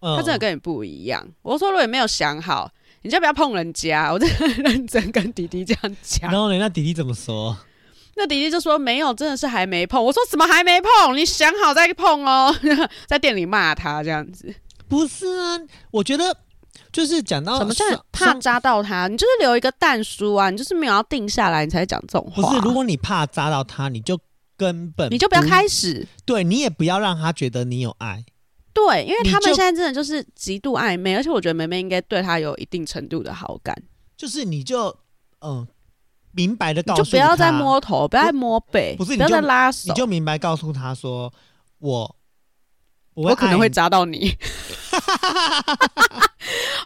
[0.00, 1.26] 他真的跟你不一样。
[1.42, 2.70] 我说如果你没有想好。
[3.02, 6.30] 你就不要碰人家，我真的很认真跟弟弟这样讲。
[6.30, 7.56] 然后呢，那弟弟怎么说？
[8.14, 10.04] 那弟弟就说没有，真的是还没碰。
[10.04, 11.16] 我说怎么还没碰？
[11.16, 12.54] 你想好再碰哦。
[13.08, 14.54] 在店里骂他这样子。
[14.86, 15.58] 不是啊，
[15.90, 16.36] 我觉得
[16.92, 22.42] 就是讲到什么叫怕扎到他，你就是留一个蛋书啊，你就是没有要定下来，你才讲这种话。
[22.42, 24.20] 不是，如果你怕扎到他，你就
[24.60, 26.06] 根本你就不要开始。
[26.26, 28.22] 对，你也不要让他觉得你有爱。
[28.74, 33.74] 对，因为他们现在真的就是极度暧昧，而且我觉得梅梅应该对他有一定程度的好感。
[34.18, 34.88] 就是你就
[35.38, 35.68] 嗯、呃，
[36.32, 41.32] 明白的告诉他，就不要再摸头，不要再摸背，不是，不要再拉手，你就明白告诉他说，
[41.78, 42.16] 我
[43.20, 44.34] 我，我可能会扎到你。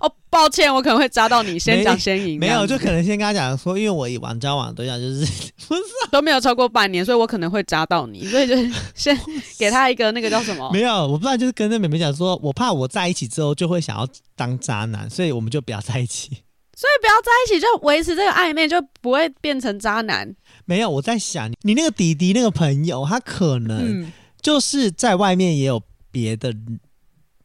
[0.01, 1.59] 哦，抱歉，我可能会扎到你。
[1.59, 5.21] 先讲先赢，没有，就可能先跟他讲说，因为我以往交往的对象就是
[5.69, 8.55] 不是、啊、 都没有超过半年，所以我可能会扎到你，所以就
[8.95, 9.19] 先
[9.59, 10.71] 给他一个那个叫什么？
[10.73, 16.31] 没有，我不知道，就是跟那妹妹讲说，我怕我在一起之后就会想要当渣男，所以我们就不要在一起。
[16.77, 20.35] 所以不要在一起，就维持这个暧昧，就不会变成渣男。
[20.65, 24.11] 没有，我在想你那个弟弟那个朋友，他可能
[24.43, 25.81] 就是在外面也有
[26.15, 26.55] 别的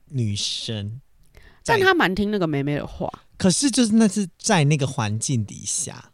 [0.09, 1.01] 女生。
[1.65, 6.11] 但他蛮听那个妹妹的话，可是就是那是在那个环境底下，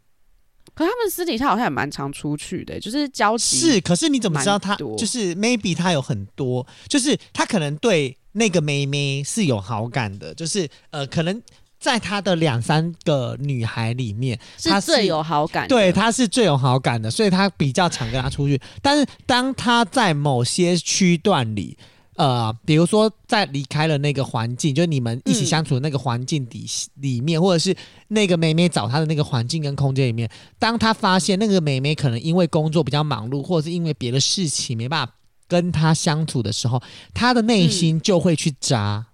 [0.73, 3.79] 可他们私底下好像也蛮常出去的，就是交集是。
[3.79, 11.41] 可是你怎么知道他就是 maybe 他有很多，就是他可能对那个妹妹是有好感的，就是呃，可能
[11.79, 18.59] 在他的两三个女孩里面，他是最有好感的，对，他是最有好感的，所以他比较常跟他出去。
[18.81, 21.77] 但是当他在某些区段里。
[22.15, 27.75] 呃，比如说在离开了那个环境，就你们一起相处的那个环境底里面，嗯、或者是
[28.07, 35.13] 那个妹妹找她的那个环境跟空间里面，当他发现那个妹妹可能因为工作比较忙碌，或者是因为别的事情没办法
[35.47, 36.81] 跟她相处的时候，
[37.13, 39.07] 他的内心就会去扎。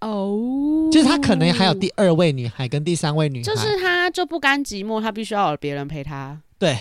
[0.00, 6.38] 哦、嗯，就是他可能还有第二位女孩跟第三位女孩，就是他就不甘寂寞，他必须要有别人陪他。
[6.58, 6.78] 对。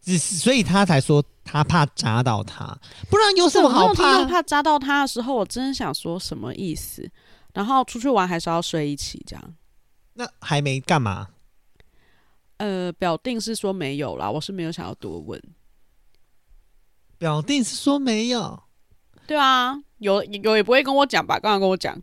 [0.00, 2.66] 只是所以他才说他怕扎到他，
[3.08, 4.22] 不然有什么好怕？
[4.26, 7.10] 怕扎到他的时候，我真的想说什么意思？
[7.54, 9.54] 然后出去玩还是要睡一起这样？
[10.12, 11.28] 那还没干嘛？
[12.58, 15.42] 呃，表定是说没有啦，我是没有想要多问。
[17.16, 18.62] 表定是说没有，
[19.26, 21.40] 对啊，有有也不会跟我讲吧？
[21.40, 21.98] 刚刚跟我讲。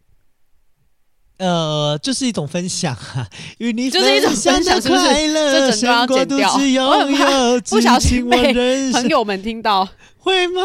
[1.37, 3.27] 呃，就是一种分享啊，
[3.59, 5.03] 与你就是一种分享，是不是？
[5.03, 8.53] 这整段要剪掉，我很怕不小心被
[8.93, 10.61] 朋友们听到，会吗？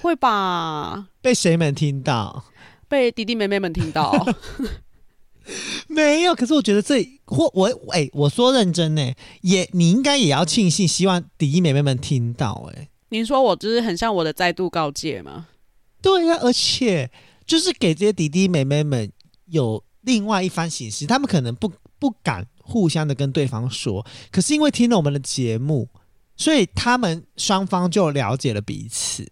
[0.00, 1.08] 会吧？
[1.20, 2.44] 被谁们听到？
[2.88, 4.26] 被弟弟妹妹们听到？
[5.88, 9.12] 没有，可是我觉得这或我哎、欸，我说认真呢，
[9.42, 12.88] 也你应该也要庆幸，希望弟弟妹妹们听到哎。
[13.10, 15.48] 您说我就是很像我的再度告诫吗？
[16.00, 17.10] 对呀、啊，而且。
[17.46, 19.10] 就是给这些弟弟妹妹们
[19.46, 25.88] 有另外一番形式，他们可能不不敢互相的跟对方说，可是因为听了我们的节目，
[26.36, 29.30] 所以他们双方就了解了彼此。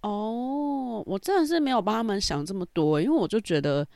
[0.00, 3.86] 哦，我真的是没有帮他们想这么多，因为我就觉得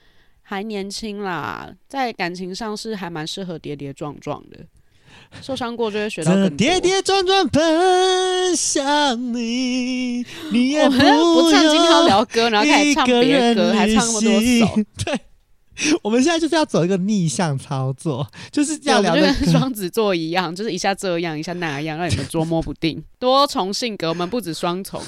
[0.43, 4.65] 还年轻啦，在感情上是还蛮适合跌跌撞撞的。
[5.43, 6.57] 受伤过就会学到更多。
[6.57, 14.85] 跌跌撞撞奔向你，你也不，不 唱，今天要聊歌，然后开始唱别歌，还唱那么多首。
[15.05, 15.21] 对，
[16.03, 23.03] 我们现在就是要走一个逆向操作，就是这样聊，的跟 双子座一样，就是一下这样，一下那样，让你们捉摸不定。
[23.19, 25.03] 多重性格，我们不止双重。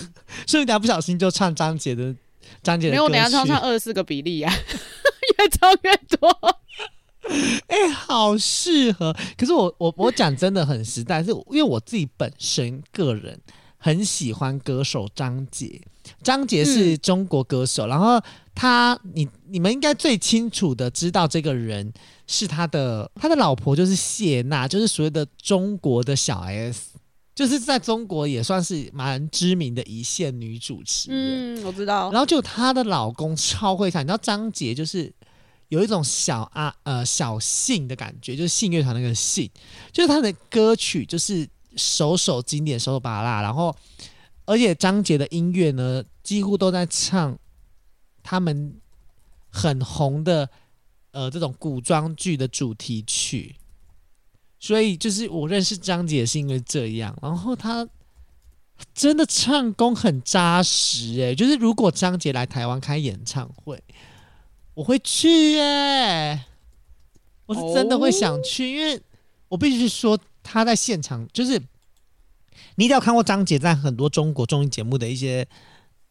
[0.47, 2.14] 所以等下不小心就唱张杰的
[2.62, 4.53] 张杰的歌，没有，等下唱唱二十四个比例啊，
[5.38, 6.59] 越唱越多。
[7.69, 9.14] 哎、欸，好适合。
[9.37, 13.38] 可是我我我讲真的很实在，是因为我自己本身个人
[13.77, 15.81] 很喜欢歌手张杰。
[16.23, 18.19] 张杰是中国歌手，嗯、然后
[18.55, 21.93] 他你你们应该最清楚的知道这个人
[22.27, 26.93] 是他的他的老婆就是谢娜，就是所谓的中国的小 S，
[27.35, 31.61] 就是在中国也算是蛮知名的一线女主持人。
[31.61, 32.11] 嗯，我知道。
[32.11, 35.12] 然后就她的老公超会唱，你知道张杰就是。
[35.68, 39.50] 有一种小啊呃小信的感觉，就是信乐团那个信，
[39.92, 43.74] 就是他的歌曲就是首首经典，首首芭乐，然后
[44.46, 47.38] 而且张杰的音乐呢，几乎都在唱
[48.22, 48.81] 他们
[49.50, 50.48] 很红的
[51.11, 53.57] 呃这种古装剧的主题曲，
[54.59, 57.87] 所以就是我认识张杰是因为这样，然后他
[58.94, 63.83] 真的唱功很扎实诶、就是如果张杰来台湾开演唱会。
[64.79, 66.45] 我会去耶、欸，
[67.47, 69.03] 我是真的会想去，哦、因为
[69.49, 71.59] 我必须说他在现场，就是
[72.77, 75.45] 你一定要看过张杰在很多中国综艺节目的一些，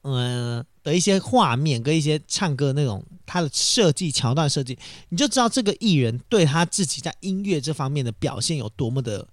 [0.01, 4.77] 嗯、呃、的一些画面跟一些唱歌那种他的设计桥段设计，
[5.07, 9.25] 你就知道这个艺人对他自己在音乐这方面的表现有多么的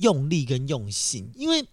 [0.00, 1.64] 用力跟用心，因为。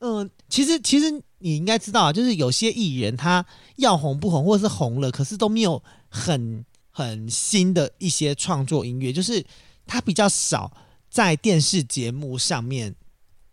[0.00, 5.82] 嗯，其实其实你应该知道啊，就是有些艺人他要红不红，或者是红了，可是都没有
[6.14, 9.44] 很很新的一些创作音乐，就是
[9.84, 10.70] 他比较少
[11.10, 12.94] 在电视节目上面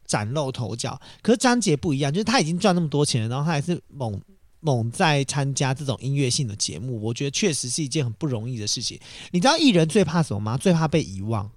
[0.05, 1.01] 崭露头角。
[1.23, 4.21] 可是张杰不一样，就是他已经赚那么多钱了，然后他还是猛
[4.59, 8.99] 猛在参加这种音乐性的节目，我觉得确实是一件很不容易的事情。
[9.31, 10.57] 你知道艺人最怕什么吗？
[10.57, 11.51] 最怕被遗忘，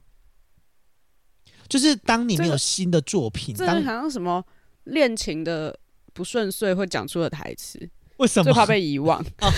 [1.68, 4.44] 就是当你没有新的作品，这个、当好像什么。
[4.84, 5.74] 恋情的
[6.12, 7.88] 不顺遂会讲出的台词，
[8.18, 8.44] 为什么？
[8.44, 9.18] 最怕被遗忘。
[9.40, 9.50] 哦、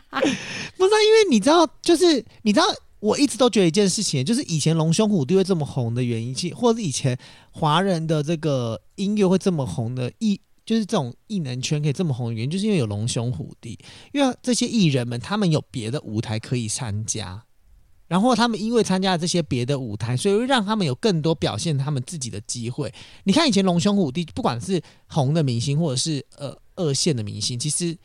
[0.76, 2.66] 不是、啊，因为你知道，就是你知道，
[3.00, 7.18] 我一直都觉得一件事情，就是以前龙兄虎弟会这么红的原因，其或者是以前
[7.50, 13.78] 华人的这个音乐会这么红的艺，就是这种艺能圈可以这么红的原因，就是因为有龙兄虎弟，
[14.12, 17.44] 因为这些艺人们他们有别的舞台可以参加。
[18.06, 22.92] 然后他们因为参加了这些别的舞台，所以会让他们有更多表现他们自己的机会。
[23.24, 27.96] 你看以前龙兄虎弟，不管是红的明星或者是呃二线的明星，其实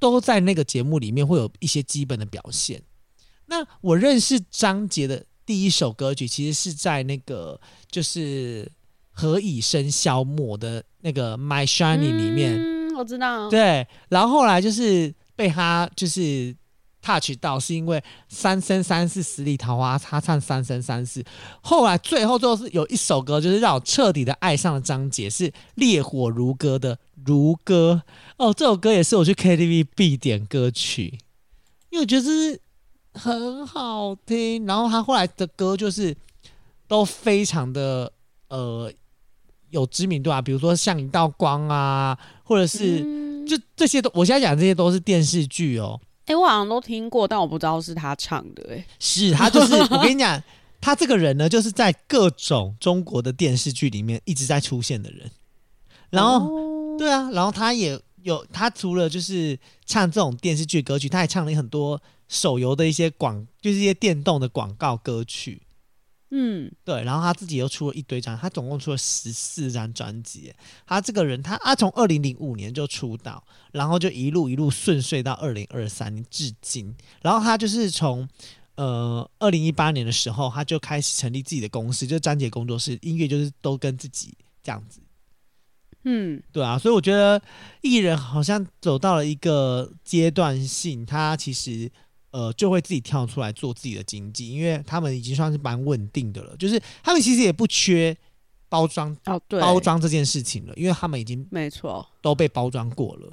[0.00, 2.82] 都在那个节目里面会有一些基本的表现。
[3.46, 8.64] 那我认识张杰的第一首歌曲，其实是在那个就是
[9.12, 12.56] 《何以笙箫默》的那个《My Shining》里面。
[12.58, 13.48] 嗯，我知道。
[13.48, 16.56] 对，然后后来就是被他就是。
[17.02, 21.24] touch 到是因为三生三世十里桃花，他唱三生三世。
[21.62, 28.02] 后来最后最后是有一首歌，就是让我彻底的爱上了张杰，是烈火如歌的如歌
[28.36, 28.52] 哦。
[28.52, 31.18] 这首歌也是我去 KTV 必点歌曲，
[31.90, 32.60] 因为我觉得是
[33.12, 34.66] 很好听。
[34.66, 36.16] 然后他后来的歌就是
[36.86, 38.12] 都非常的
[38.48, 38.92] 呃
[39.70, 46.00] 有知名度啊，比如说像一道光啊，或者是、嗯、就这些都，我现在讲这些都是电视剧哦。
[46.26, 48.76] 哎、欸，我好像都听过，但我不知道是他唱的、欸。
[48.76, 50.40] 哎，是他就是 我跟你讲，
[50.80, 55.28] 他这个人呢，就是在各种中国的电视剧里面一直在出现的人。
[56.10, 61.98] 然后，哦、对啊，然后他也有，他除了就是唱这种电视剧歌曲，他还唱了很多
[62.28, 65.62] 手游的一些广，就是一些电动的广告歌曲。
[66.30, 70.52] 嗯，对，然后他自己又出了一堆张，他总共出了十四张专辑。
[70.86, 73.42] 他这个人，他他从二零零五年就出道，
[73.72, 76.94] 然后就一路一路顺遂到二零二三年至今。
[77.22, 78.28] 然后他就是从
[78.74, 85.00] 呃二零一八年的时候，他就开始成立自己的公司，就是张杰工作室，音乐就是都跟自己这样子。
[86.04, 87.40] 嗯，对啊，所以我觉得
[87.82, 91.90] 艺人好像走到了一个阶段性，他其实。
[92.32, 96.56] 呃，就会自己跳出来做自己的经济，因为他们已经算是蛮稳定的了。
[96.56, 98.16] 就是他们其实也不缺
[98.68, 103.32] 包装哦，对，包装这件事情了，因为他们已经没错都被包装过了。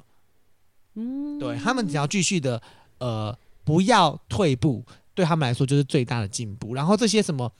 [0.94, 2.60] 嗯，对他们只要继续的
[2.98, 6.74] 呃不要退步，对他们来说就是最大的进步。
[6.74, 7.52] 然后这些什么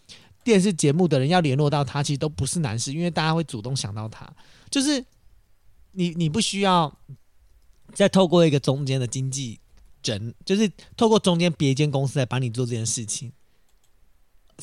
[0.48, 4.26] 电视节目的人要联络到他，其实都不是难事，因为大家会主动想到他。
[4.70, 5.04] 就是
[5.92, 6.90] 你你不需要
[7.92, 9.60] 再透过一个中间的经纪。
[10.04, 13.30] 人就是透过中间别一间公司来帮你做这件事情，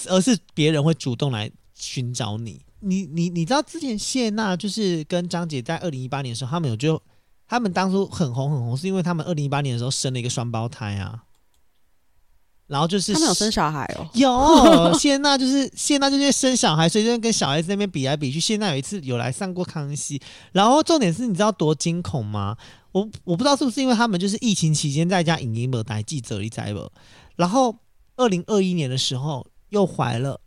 [0.08, 2.66] 而是别人会主动来寻找你。
[2.80, 7.00] 你你你知道之前谢娜就是跟张杰在二零一八年的时候，他们有就
[7.48, 11.26] 他们当初很红很红，是因为他们二零一八年的时候生了一个双胞胎啊。
[12.68, 18.40] 然后就是他们有生小孩哦，有 谢娜就是谢娜就是生小孩，所以就跟小孩子那边比来比去。
[18.40, 20.20] 谢娜有一次有来上过康熙，
[20.52, 22.58] 然后重点是你知道多惊恐吗？
[22.92, 26.90] 我我不知道是不是因为他们就是疫情期间在家影音没待记者一在不，
[27.36, 27.78] 然后
[28.16, 30.42] 二零二一年的时候又怀了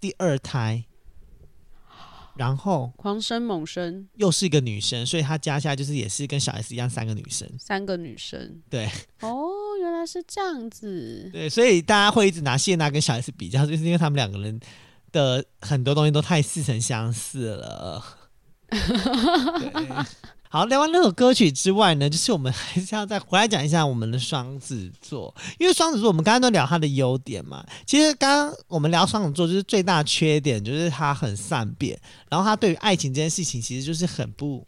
[0.00, 0.84] 第二胎，
[2.36, 8.88] 然后狂生猛生，又是一个女生，所以她家下就是也是跟小 S 一样三个女生，三个女生，对，
[9.20, 9.50] 哦。
[9.98, 14.60] 他是这样子，对，所以大家会一直拿谢娜跟小 S 比较，就是因为他们两个人
[15.10, 18.04] 的很多东西都太似曾相似了。
[20.50, 31.98] 好，聊完那首歌曲之外呢，就是我们还是要再回来讲一下我们的双子座，因为双子座我们刚刚都聊他的优点嘛，其实刚刚我们聊双子座就是最大缺点就是他很善变，
[32.30, 34.64] 然后他对于爱情这件事情其实就是很不。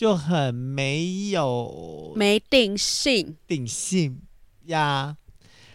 [0.00, 4.22] 就很没有没定性，定性
[4.64, 5.14] 呀，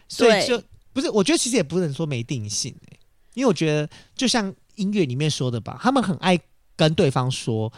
[0.08, 0.60] 所以就
[0.94, 3.00] 不是，我觉得其实也不能说没定性，欸，
[3.36, 6.40] 因为我觉得就像音乐里面说的吧，他们很爱
[6.76, 7.72] 跟对方说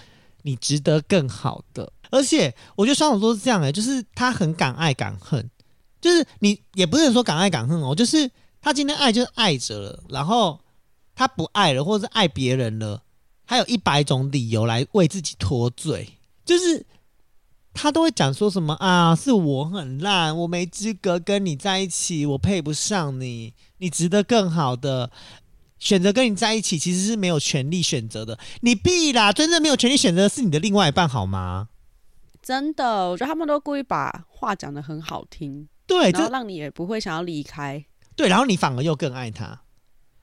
[0.44, 5.52] 你值得更好的，而且我觉得双子座是这样的，欸，就是他很敢爱敢恨，
[6.00, 8.32] 就是你也不是说敢爱敢恨哦，就是
[8.62, 10.58] 他今天爱就是爱着了，然后
[11.14, 13.04] 他不爱了，或者是爱别人了，
[13.46, 16.08] 他有一百种理由来为自己脱罪。
[16.48, 16.84] 就是
[17.74, 25.12] 他都会讲说什么啊，是我很烂，我没资格跟你在一起，我配不上你，你值得更好的。
[25.78, 31.70] 选择跟你在一起其实是没有权利选择的，你必啦，真正没有权利选择的是你的另外一半，好吗？
[32.42, 37.86] 真的，我觉得他们都故意把话讲得很好听，对，然后让你也不会想要离开，
[38.16, 39.62] 对，然后你反而又更爱他。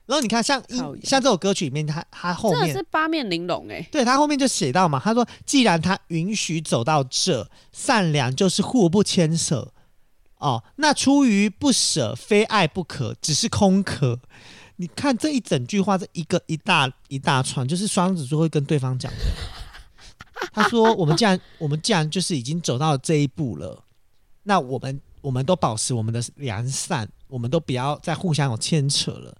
[0.05, 9.71] 然后你看像，一像这首歌曲里面，他他后面是八面玲珑哎，对他后面就写到嘛，他说既然他允许走到这，善良就是互不牵扯
[10.37, 14.19] 哦，那出于不舍，非爱不可，只是空壳。
[14.75, 19.19] 你看这一整句话，这一个一大一大串，就是双子座会跟对方讲的。
[20.51, 23.83] 他说：“我们既然 我们既然就是已经走到这一步了，
[24.43, 29.35] 那我们我们都保持我们的良善，我们都不要再互相有牵扯了。”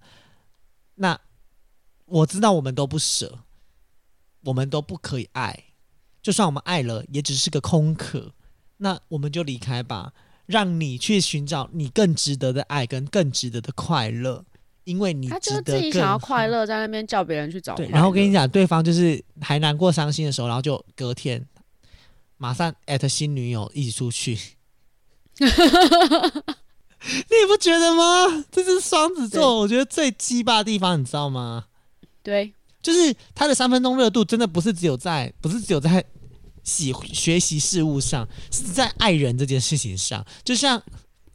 [0.96, 1.18] 那
[2.04, 3.38] 我知道我们都不舍，
[4.44, 5.64] 我们都不可以爱，
[6.20, 8.32] 就算我们爱了，也只是个空壳。
[8.78, 10.12] 那我们就离开吧，
[10.44, 14.44] 让你去寻找你更值得的爱跟更值得的快乐，
[14.84, 15.28] 因为你。
[15.28, 17.74] 他就自己想要快乐，在那边叫别人去找。
[17.74, 21.42] 对，然后我跟你讲，对方就是还难过伤心的时候，然后就隔天
[22.36, 24.38] 马上艾特新女友一起出去。
[27.06, 28.44] 你不觉得吗？
[28.50, 31.66] 这是双子座，我觉得最鸡巴的地方，你知道吗？
[32.22, 36.04] 对，就是他的三分钟热度，真的不是只有在，不是只有在
[36.64, 40.24] 喜学习事物上，是在爱人这件事情上。
[40.42, 40.82] 就像，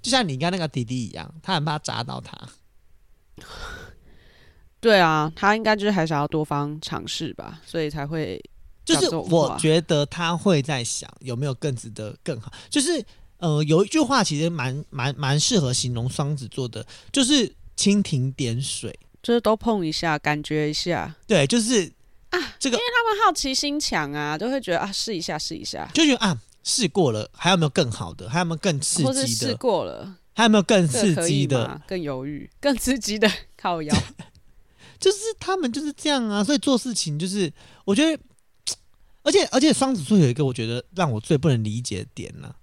[0.02, 2.38] 就像你跟那个弟弟一样，他很怕砸到他。
[4.82, 8.44] 对啊，他应该就是还想要多方尝试吧，所以才会。
[8.84, 13.06] 就是我觉得他会在想有没有更值得更好，就是。
[13.42, 21.16] 呃，有一句话其实蛮蛮蛮适合形容双子座的，就是蜻蜓点水，就是都碰一下，感觉一下。
[21.26, 21.92] 对，就是
[22.30, 28.30] 啊，这个，因为他们好奇心强啊，都会觉得啊，试一下，试一下，就觉得啊，试过了，还有没有更好的？
[28.30, 29.08] 还有没有更刺激的？
[29.10, 31.82] 或者试过了，还有没有更刺激的？
[31.88, 33.28] 更犹豫，更刺激的
[33.58, 33.96] 靠腰，
[35.02, 36.44] 就是他们就是这样啊。
[36.44, 37.52] 所以做事情就是，
[37.86, 38.22] 我觉得，
[39.24, 42.56] 而且而且双子座有一个我觉得让我最不能理解的点呢、啊。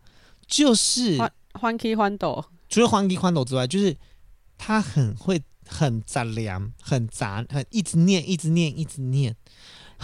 [0.49, 3.97] 就是欢欢喜欢斗，除了欢喜欢斗之外，就是
[4.57, 9.37] 他很会很杂粮，很杂，很一直念，一直念，一直念。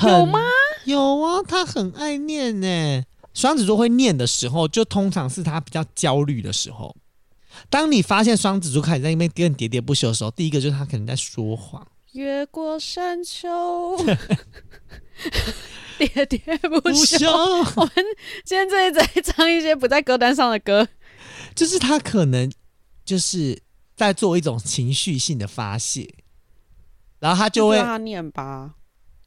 [0.03, 0.39] 有吗？
[0.85, 3.03] 有啊，他很爱念呢。
[3.33, 6.95] 双子座会念的时候，就通常是他比较焦虑的时候。
[7.71, 11.87] 当你发现双子座开始在那边跟喋喋不休的时候，第一个就是他可能在说谎。
[12.13, 13.49] 越过山丘，
[15.99, 17.31] 喋喋不休。
[17.77, 17.93] 我们
[18.45, 20.87] 今天这一直在唱一些不在歌单上的歌，
[21.55, 22.51] 就是他可能
[23.05, 23.63] 就是
[23.97, 26.13] 在做一种情绪性的发泄，
[27.21, 28.75] 然后他就会让他念吧。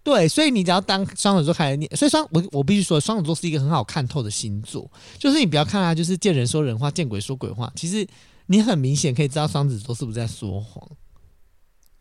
[0.03, 4.89] 对，所以你只要当双子座开始念，所以双我我必须说，双子座是一个很好看透的星座。
[5.17, 7.69] 就是你不要看他，就是见人说人话，见鬼说鬼话。
[7.75, 8.07] 其实
[8.45, 10.81] 你很明显可以知道双子座是不是在说谎。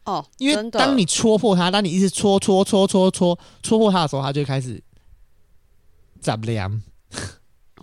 [0.06, 4.82] 哦，因为当你戳破他，当你一直戳戳戳戳戳戳破他的时候，他就开始
[6.20, 6.80] 杂粮。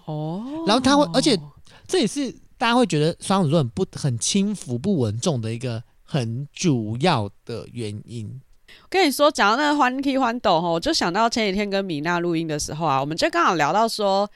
[0.06, 1.40] 哦，然后他会，而且
[1.88, 8.42] 这也是大家会觉得双子座很不很轻浮不稳重的一个很主要的原因。
[8.90, 14.30] 跟你说，讲到那个欢 K 欢斗哈，我就想到前几天跟米娜录音的时候啊，我们就刚好聊到说，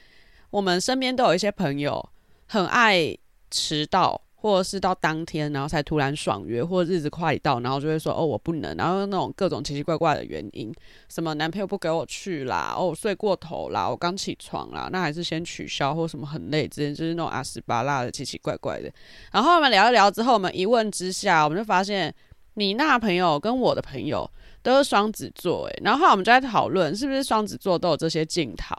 [0.50, 2.08] 我们身边都有一些朋友
[2.46, 3.16] 很爱
[3.50, 10.72] 迟到，或者是到当天然后才突然爽约，或者日子快到，然后就会说哦我不能，然后那种各种奇奇怪怪的原因，
[11.08, 18.90] 什么男朋友不给我去啦，哦我睡过头啦，我刚起床啦，那还是先取消，或什么很累之类，就是那种阿斯巴拉的奇奇怪怪的。
[19.32, 22.14] 然后我们聊一聊之后，我们一问之下，我们就发现
[22.54, 24.28] 米娜朋友跟我的朋友。
[24.60, 28.74] 都是双子座哎，然后后来我们就在讨论，是不是双子座都有这些镜头？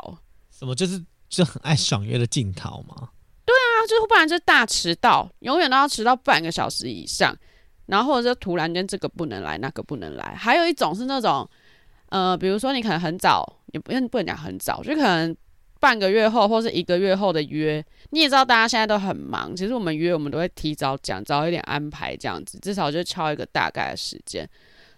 [0.52, 3.10] 什么就是就很爱爽约的镜头吗？
[3.88, 7.36] 对啊，就不然就大迟到，永远都要迟到半个小时以上，
[7.86, 10.36] 然后或者就突然间这个不能来，那个不能来。
[10.36, 11.48] 还有一种是那种，
[12.10, 15.36] 呃，比如说你可能很早，也不不能讲很早，就可能
[15.80, 24.48] 半个月后或是一个月后的约，你也知道大家现在都很忙，其实我们约我们都会提早讲，早一点安排这样子，至少就敲一个大概的时间。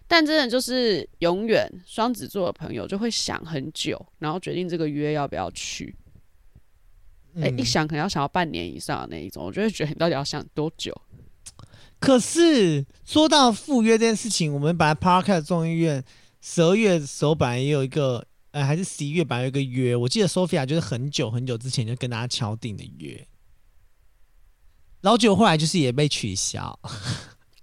[0.07, 5.95] 但真的就是永远双子座的朋友就会想很久，然后决定这个约要不要去。
[7.35, 10.95] 哎、嗯欸，一想可能要想要半年以上的那一种，我就会觉得你到底要想多久？
[11.99, 16.03] 可是说到赴约这件事情，我们本来 Park at 众议院
[16.41, 23.27] 十二月的时候本来也有一个，呃，还是十一月本来有一个约，我记得 Sophia 就是很久很久之前就跟大家敲定的约，
[25.01, 26.79] 然后结果后来就是也被取消。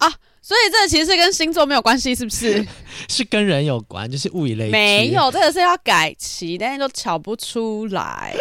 [0.48, 2.66] 所以这其实是跟星座没有关系，是不是？
[3.06, 4.70] 是跟人有关，就是物以类聚。
[4.70, 8.34] 没有，这个是要改期，但是都瞧不出来。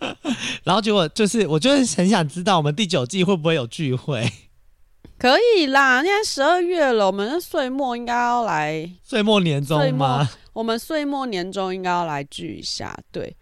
[0.64, 4.30] 然后结果就是，我就是很想知道，我们第九季会不会有聚会？
[5.16, 10.28] 可以啦，现在十二月了，我们岁末应该要来岁末年终吗？
[10.52, 13.34] 我们岁末年终应该要来聚一下，对。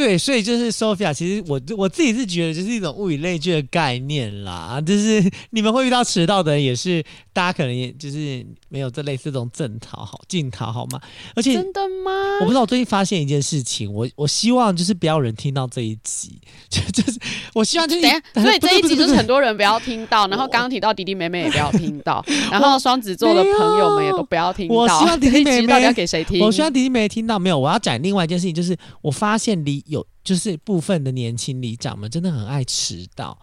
[0.00, 4.80] 对，所以就是 Sophia，其实我我自己是觉得，就是一种物以类聚的概念啦。
[4.80, 10.98] 就是你们会遇到迟到的人，也是大家可能也就是没有这类似这种正讨好镜讨好吗？
[11.36, 12.38] 而且真的吗？
[12.40, 16.40] 我不知道，我最近发现一件事情，我我希望就是不要有人听到这一集，
[16.70, 17.20] 就就是
[17.52, 24.74] 我希望就是等下，所以这一集就是很多人不要听到，然后刚刚提到弟弟妹妹也不要听到， 然后双子座的朋友们也都不要听到。
[24.74, 26.40] 我希望弟弟 妹妹到底要给谁听？
[26.42, 27.58] 我希望弟弟妹妹听到没有？
[27.58, 29.84] 我要讲另外一件事情，就是我发现离。
[29.90, 33.38] 有就是部分的年轻里长们真的很爱迟到，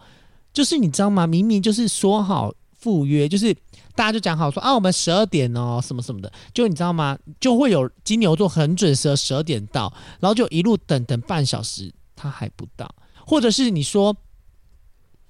[0.52, 1.26] 就是你知道吗？
[1.26, 3.54] 明明就是说好赴约，就是
[3.94, 7.16] 大家就讲好说啊，我们十二点哦，什么什么的，就你知道吗？
[7.38, 12.92] 就会有金牛座很准时的十二点到，然后就一路等等半小时，他还不到，
[13.24, 14.16] 或者是你说。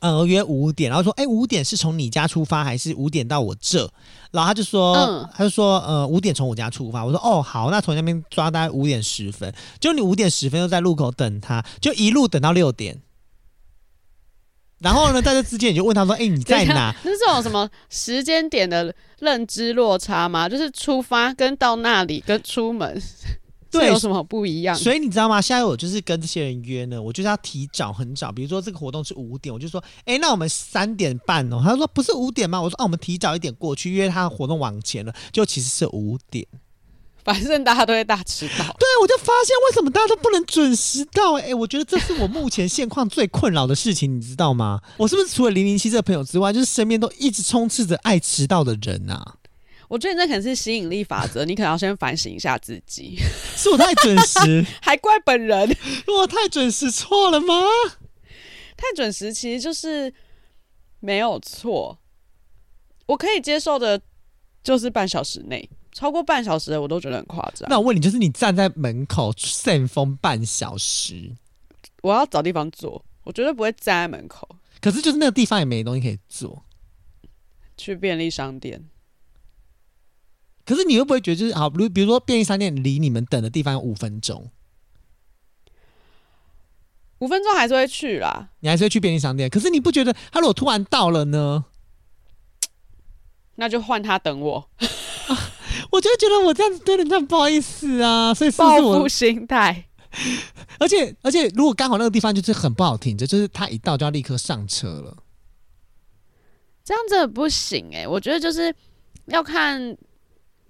[0.01, 3.91] 呃，约五点，然后说，哎，五点是从你家出发还是五点到我这？
[4.31, 7.05] 然后他就说，嗯、他就说，呃，五点从我家出发。
[7.05, 13.03] 我说，哦，好，那从那边抓大概五点十分，就你五点十分又在路口等他，就一路等到六点。
[14.79, 16.95] 然后呢，在这之间你就问他说，哎，你在哪？
[17.03, 20.49] 那是这种什么时间点的认知落差吗？
[20.49, 23.03] 就是出发跟到那里跟出门。
[23.71, 24.75] 对，有什么不一样？
[24.75, 25.41] 所以你知道吗？
[25.41, 28.33] 现在我就是跟这些人约呢，我就是要提早很早。
[28.33, 31.61] 比如说这个活动是五点，我就说，哎、欸，那我们三点半哦。
[31.63, 32.61] 他说不是五点吗？
[32.61, 36.47] 我说哦、啊，我们提早一点过去，因为他的活动往前了，就其实是五点。
[37.25, 38.65] 反正大家都会大迟到。
[38.79, 41.35] 对，我就发现为什么大家都不能准时到？
[41.35, 44.81] 哎、欸，我觉得这是我目前现况最困扰的事情，你知道吗？
[44.97, 49.35] 我是不是除了零零七这个朋友之外，就是身边都一直充斥着爱迟到的人啊？
[49.89, 53.17] 我觉得那可能是吸引力法则，你可能要先反省一下自己。
[53.57, 55.77] 是我太准时， 还怪本人？
[56.07, 57.55] 我太准时错了吗？
[58.77, 60.13] 太准时其实就是
[61.01, 61.99] 没有错，
[63.07, 64.01] 我可以接受的，
[64.63, 67.69] 就是半小时内，超过半小时的我都觉得很夸张。
[67.71, 71.35] 那我问你，就是你站在门口扇风半小时，
[72.03, 74.49] 我要找地方坐，我绝对不会站在门口。
[74.81, 76.63] 可是就是那个地方也没东西可以坐，
[77.77, 78.85] 去便利商店。
[80.69, 84.51] 可是你会不会觉得就是好，比如比如说便利商店离你们等的地方有五分钟，
[87.21, 89.49] 五分钟还是会去啦，你还是会去便利商店。
[89.49, 91.65] 可是你不觉得他如果突然到了呢？
[93.55, 94.69] 那就换他等我。
[95.29, 95.33] 啊，
[95.91, 99.87] 我就觉得我这样子对人家不好意思啊，所以是报复心态。
[100.79, 105.17] 而且而且，如果刚好那个地方就是很不好停着，就是他一到就要立刻上车了，
[106.85, 108.07] 这样真的不行哎、欸。
[108.07, 108.75] 我觉得就是
[109.27, 109.97] 要看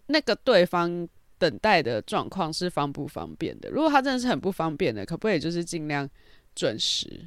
[0.08, 3.70] 那个对方等待的状况是方不方便的。
[3.70, 6.08] 如果他真的是很不方便的，可不可以就是尽量
[6.54, 7.26] 准时？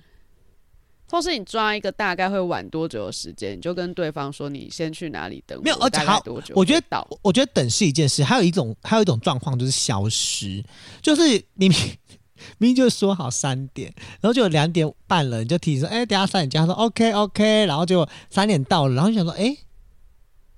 [1.08, 6.24] 或是你抓一个大概会晚多久的时间，你就跟对方说你先去哪里等我，没有，而且好？
[6.56, 10.64] 我觉得到，我觉得等是一件事，还有一种还有一种状况就是消失，
[11.02, 11.22] 就是
[11.56, 11.68] 你
[12.58, 19.58] 明明就说好三点，然后就两点半了，你就提醒说，哎、欸，等下三点就他说 OK OK，然后就三点到了，然后你想说，哎、欸，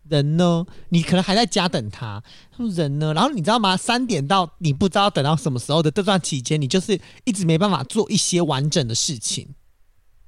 [0.09, 0.65] 人呢？
[0.89, 3.13] 你可能还在家等他，他说人呢？
[3.13, 3.77] 然后你知道吗？
[3.77, 9.47] 三点到你不知道等到什么时候的这段期间，你就是一直没办法做一些完整的事情。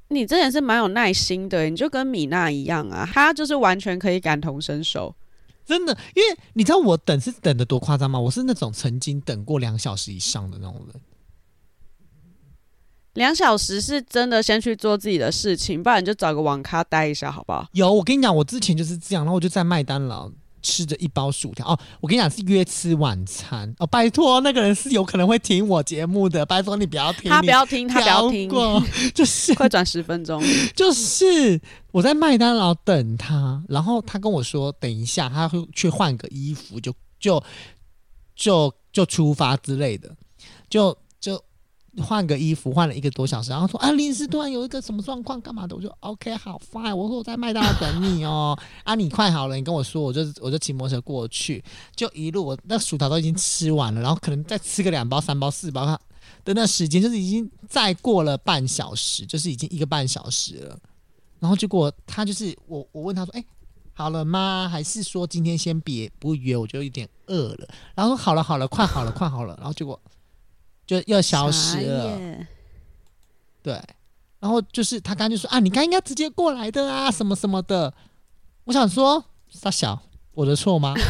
[0.10, 5.16] 你真的是蛮有耐心的，你就跟米娜一样啊，她就是完全可以感同身受，
[5.66, 5.98] 真的。
[6.14, 8.20] 因为你知道我等是等的多夸张吗？
[8.20, 11.02] 我是那种曾经等过两小时以上的那种人。
[13.16, 17.68] 两小时是真的先去做自己的事情，不然你就找个网咖待一下，好不好？
[17.74, 20.32] 有，我跟你讲，我之前就是这样，然后我就在麦当劳。
[20.68, 28.50] 吃着一包薯条哦，我跟你讲是约吃晚餐哦，拜托那个人是有可能会听我节目的，拜托你不要听，他不要听，他不要听，
[29.14, 30.42] 就是快转十分钟，
[30.76, 31.62] 就是
[31.92, 37.44] 我在麦当劳等他，然后他跟我说等一下他会去换个衣服，就就
[38.36, 40.10] 就就出发之类的，
[40.68, 41.40] 就就。
[42.02, 45.76] 换个衣服，换了一个多小时，然后说啊，临时突然有一个什么状况，干嘛的？
[45.76, 46.94] 我就 OK，好，fine。
[46.94, 51.64] 我说我在麦当劳等你哦， 啊，你快好了，你跟我说，我就我就骑摩托车过去，
[51.96, 55.86] 就一路我那薯条都已经吃完了，然后可能再吃个两包、三包、四包，
[56.44, 60.78] 的那时间就是已经再过了半小时，就是已经一个半小时了。
[61.40, 63.46] 然后结果他就是我，我问他说，哎，
[63.94, 64.68] 好了吗？
[64.70, 66.58] 还是说今天先别不约？
[66.58, 67.68] 我就有点饿了。
[67.96, 69.56] 然后说好了，好了，快好了，快好了。
[69.58, 69.98] 然后结果。
[70.86, 72.20] 就又消失了，
[73.64, 73.82] 对，
[74.40, 77.94] 然后就是他刚刚就说啊，你刚应该直接过来的啊，什么什么的。
[78.66, 80.02] 我想说，傻小，
[80.34, 80.94] 我的错吗？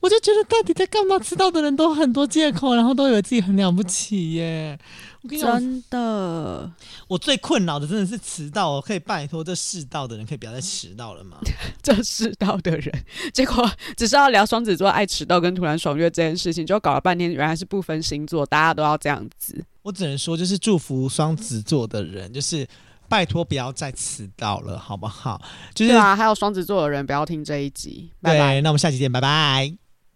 [0.00, 1.18] 我就觉得到底在干嘛？
[1.18, 4.78] 迟到的人都很多借口，然后都以为自己很了不起耶。
[5.28, 6.70] 真的，
[7.08, 8.70] 我最困扰的真的是迟到。
[8.70, 11.38] 我可以拜托这世道的人，可以不要再迟到了吗？
[11.82, 19.64] 这世道的人， 结果只是要聊双子座爱迟到跟突然爽约这件事情，就搞了半天，原来是不分星座，大家都要这样子。
[19.82, 22.66] 我只能说，就是祝福双子座的人，就是
[23.08, 25.40] 拜托不要再迟到了，好不好？
[25.74, 28.10] 就是对啊，还有双子座的人不要听这一集。
[28.20, 28.54] 拜拜。
[28.54, 29.85] 对，那我们下期见，拜拜。